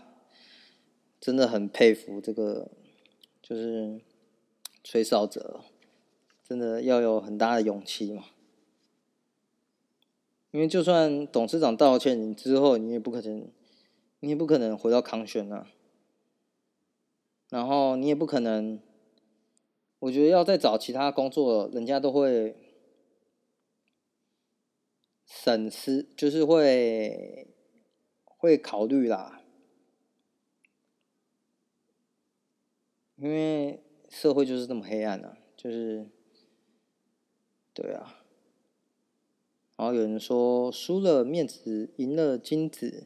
[1.22, 2.70] 真的很佩服这个，
[3.42, 4.02] 就是
[4.84, 5.62] 吹哨者，
[6.44, 8.26] 真的要有很大的勇气嘛。
[10.52, 13.48] 因为就算董事长道歉，你之后你也不可能，
[14.20, 15.66] 你也不可能回到康轩啊。
[17.50, 18.82] 然后你也不可能，
[20.00, 22.67] 我觉得要再找其他工作，人家都会。
[25.28, 27.54] 审视就是会
[28.24, 29.42] 会考虑啦，
[33.18, 36.08] 因为社会就是这么黑暗啊，就是
[37.74, 38.24] 对啊。
[39.76, 43.06] 然后有人说输了面子，赢了金子，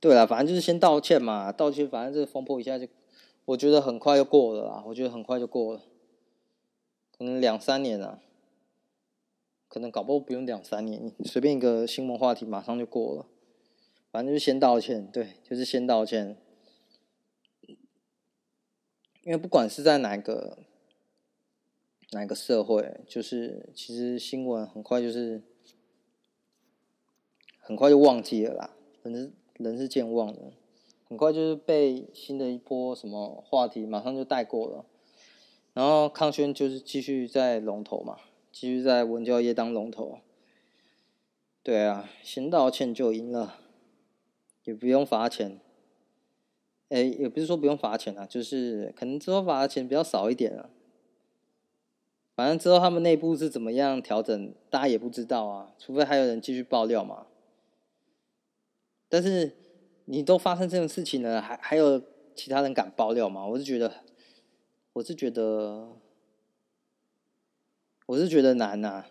[0.00, 2.88] 对啊，反正就是先道歉嘛，道歉，反正这个风波一下就，
[3.44, 5.82] 我觉得很快就过了啦，我觉得很快就过了，
[7.16, 8.20] 可能两三年了。
[9.72, 13.26] 可能搞不不用两三年，随便一个新闻话题马上就过了。
[14.10, 16.36] 反正就是先道歉，对，就是先道歉。
[19.22, 20.58] 因为不管是在哪个
[22.10, 25.42] 哪个社会，就是其实新闻很快就是
[27.58, 28.76] 很快就忘记了啦。
[29.04, 30.52] 人是人是健忘的，
[31.08, 34.84] 很快就是被新的一波什么话题马上就带过了。
[35.72, 38.18] 然后康轩就是继续在龙头嘛。
[38.52, 40.18] 继续在文教业当龙头，
[41.62, 43.58] 对啊，先道歉就赢了，
[44.64, 45.58] 也不用罚钱。
[46.90, 50.68] 哎，也不是说不用罚钱啊，就是可能之后罚的钱比较少一点啊。
[52.36, 55.74] 反正之后他们内部是怎么样调整，大家也不知道啊。
[55.78, 57.26] 除非还有人继续爆料嘛。
[59.08, 59.56] 但是
[60.04, 62.02] 你都发生这种事情了，还还有
[62.34, 63.46] 其他人敢爆料吗？
[63.46, 64.04] 我是觉得，
[64.92, 65.96] 我是觉得。
[68.12, 69.06] 我是觉得难呐、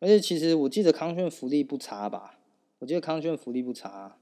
[0.00, 2.40] 而且其实我记得康轩福利不差吧？
[2.80, 4.18] 我记得康轩福利不差，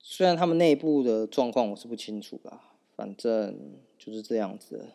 [0.00, 4.90] 虽然他们内部的状况我是不清楚啦，反正就是这样子。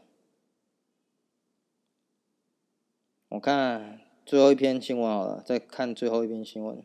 [3.30, 6.84] 我看最后一篇新闻好了，再看最后一篇新闻。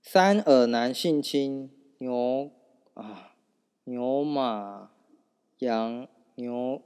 [0.00, 1.72] 三耳男性侵。
[1.98, 2.50] 牛
[2.94, 3.32] 啊，
[3.84, 4.92] 牛马
[5.58, 6.80] 羊牛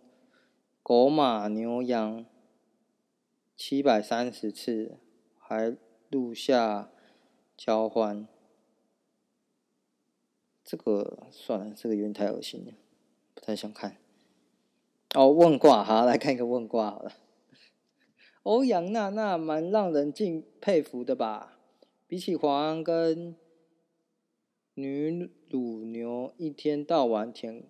[0.83, 2.25] 狗马牛羊
[3.55, 4.97] 七百三十次，
[5.39, 5.77] 还
[6.09, 6.91] 录下
[7.57, 8.27] 交欢。
[10.65, 12.73] 这个算了，这个有点太恶心了，
[13.35, 13.99] 不太想看。
[15.15, 17.13] 哦，问卦，哈，来看一个问卦好了。
[18.45, 21.59] 欧阳娜娜蛮让人敬佩服的吧？
[22.07, 23.37] 比起黄安跟。
[24.75, 27.65] 女乳牛一天到晚舔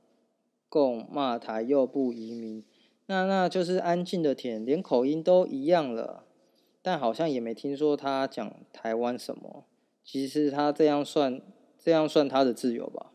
[0.68, 2.64] 共骂台又不移民，
[3.07, 6.24] 那那就是安静的舔，连口音都一样了。
[6.80, 9.64] 但好像也没听说他讲台湾什么。
[10.05, 11.40] 其实他这样算，
[11.78, 13.12] 这样算他的自由吧？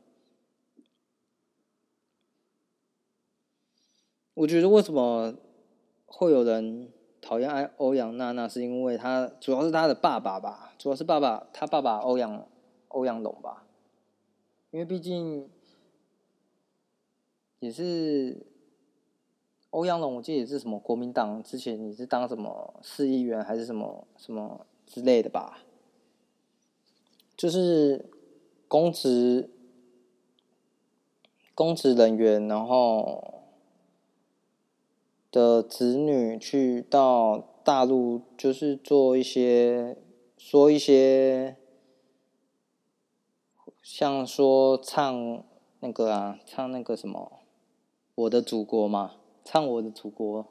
[4.34, 5.34] 我觉得为什么
[6.06, 10.74] 会有人讨厌欧欧阳娜娜，是因为他主要是他的爸爸吧？
[10.78, 12.48] 主要是爸爸，他爸爸欧阳
[12.90, 13.67] 欧阳龙吧？
[14.72, 15.50] 因为毕竟
[17.60, 18.46] 也是
[19.72, 25.64] 欧阳龙，我记得也是什么国民党之前你是当什么市议员还是什么什么之类的吧？
[27.36, 28.10] 就是
[28.68, 29.50] 公职
[31.54, 33.44] 公职人员，然后
[35.32, 39.98] 的子女去到大陆，就是做一些
[40.38, 41.57] 说一些，
[43.90, 45.46] 像说唱
[45.80, 47.40] 那个啊，唱那个什么
[48.16, 49.14] 我的祖国嘛。
[49.46, 50.46] 唱我的祖国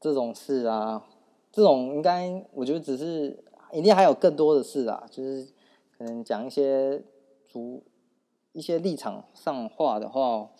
[0.00, 1.06] 这种事啊，
[1.52, 5.52] 这种应该我觉得只是一定还有更多的事啊，就是
[5.98, 7.04] 可能讲一些
[7.46, 7.84] 主
[8.52, 10.50] 一些立场上话的话，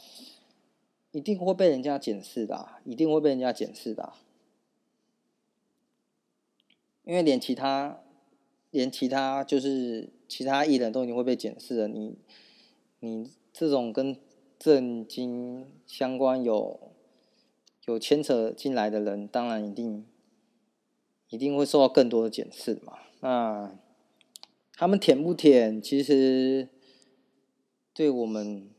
[1.12, 4.12] 一定会被人家检视的，一定会被人家检视的，
[7.05, 8.03] 因为连其他
[8.71, 12.18] 连其他就是其他艺人都已经会被检视了，你
[13.01, 14.16] 你这种跟
[14.59, 16.89] 政经相关有。
[17.87, 20.07] 有牵扯进来的人，当然一定
[21.29, 22.99] 一定会受到更多的检视嘛。
[23.21, 23.75] 那
[24.75, 26.68] 他们舔不舔，其实
[27.93, 28.71] 对我们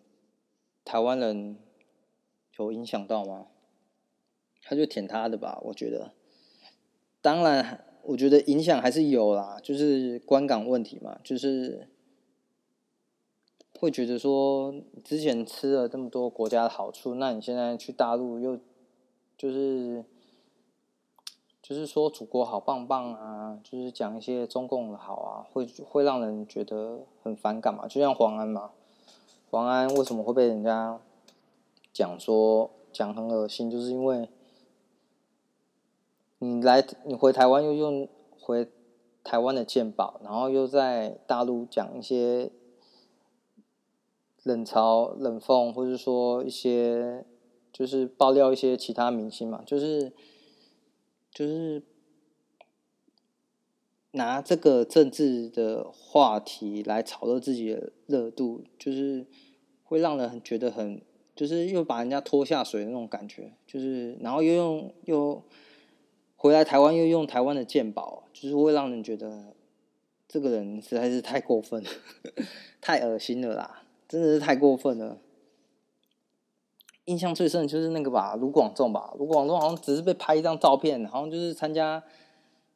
[0.85, 1.57] 台湾人
[2.57, 3.47] 有影响到吗？
[4.61, 6.13] 他就舔他的吧，我觉得。
[7.21, 11.87] 当然，我觉得影响还是有啦，就是观感问题嘛，就是
[13.79, 14.73] 会觉得说，
[15.03, 18.59] 之前吃了这么多国家的好处，那你现在去大陆又。
[19.37, 20.05] 就是，
[21.63, 27.87] 就是说祖国好棒棒啊，就是讲一些中共的好啊，会会让人觉得很反感嘛。
[27.87, 28.69] 就像黄安嘛，
[29.49, 30.99] 黄安为什么会被人家
[31.91, 34.29] 讲说讲很恶心，就是因为
[36.41, 38.07] 你来你回台湾又用
[38.39, 38.67] 回
[39.23, 42.51] 台湾的健保，然后又在大陆讲一些
[44.43, 47.25] 冷嘲冷讽，或者说一些。
[47.73, 50.11] 就是爆料一些其他明星嘛，就是
[51.31, 51.81] 就是
[54.11, 59.25] 拿这个政治的话题来炒热自己的热度，就是
[59.85, 61.01] 会让人很觉得很，
[61.33, 65.41] 就是又把人家拖下水的那种感觉，就是然后又用又
[66.41, 69.53] 回来台湾又用台湾的鉴宝，就是会让人觉得
[70.27, 71.89] 这个人实在是太过分了，
[72.81, 75.19] 太恶心了啦，真的是太过分了。
[77.05, 82.01] 印象最深的就是那个吧，卢广仲吧，卢广仲好像只是被拍一张照片，好像就是参加，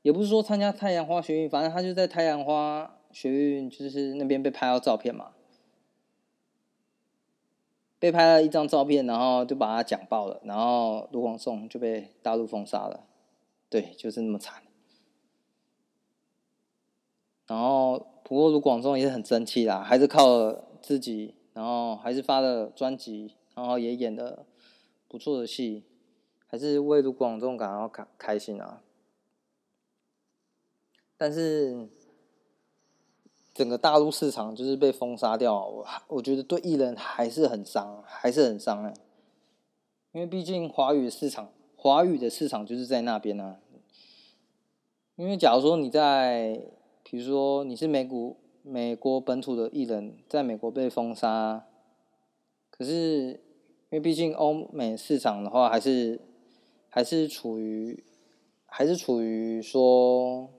[0.03, 5.31] 也不是说参加太阳花学运，反正他就在太阳花学运就是那边被拍到照片嘛，
[7.97, 13.07] 被拍了一张照片，然后就把他讲爆了，然后卢广仲就被大陆封杀了，
[13.75, 14.63] 对，就是那么惨。
[17.45, 20.49] 然后不过卢广仲也是很争气啦，还是靠
[20.81, 23.35] 自己，然后还是发了专辑。
[23.53, 24.45] 然后也演的
[25.09, 25.83] 不错的戏，
[26.47, 28.81] 还是为卢广仲感到开开心啊。
[31.17, 31.89] 但是
[33.53, 38.93] 整个大陆市场就是被封杀掉，我我觉得对艺人还是很伤，还是很伤哎。
[40.13, 43.59] 因为毕竟华语市场，华语的市场就是在那边啊。
[45.15, 46.61] 因为假如说你在，
[47.03, 51.65] 比如说你是美股美国本土的艺人，在美国被封杀，
[52.69, 53.41] 可是。
[53.91, 56.19] 因为毕竟欧美市场的话，还是
[56.89, 58.03] 还是处于
[58.65, 60.49] 还是处于说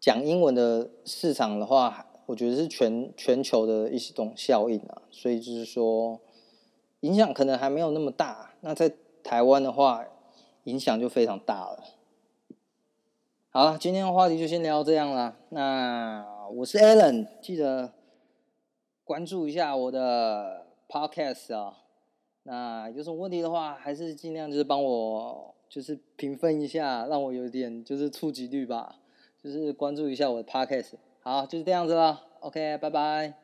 [0.00, 6.18] 讲英文的市场的话，我觉得是全全球的一种效应啊，所以就是说
[7.00, 8.54] 影响可能还没有那么大。
[8.62, 8.92] 那在
[9.22, 10.04] 台湾的话，
[10.64, 11.84] 影响就非常大了。
[13.54, 15.36] 好了，今天的话题就先聊这样了。
[15.50, 16.24] 那
[16.54, 17.92] 我是 Alan，记得
[19.04, 20.66] 关注一下我的。
[20.88, 21.78] Podcast 啊，
[22.42, 28.96] 那有什么问题的话，还是尽量就是帮我就是评分一下，让我有点就是触及率吧，
[29.42, 30.94] 就是关注一下我的 Podcast。
[31.20, 33.41] 好，就是这样子了，OK，拜拜。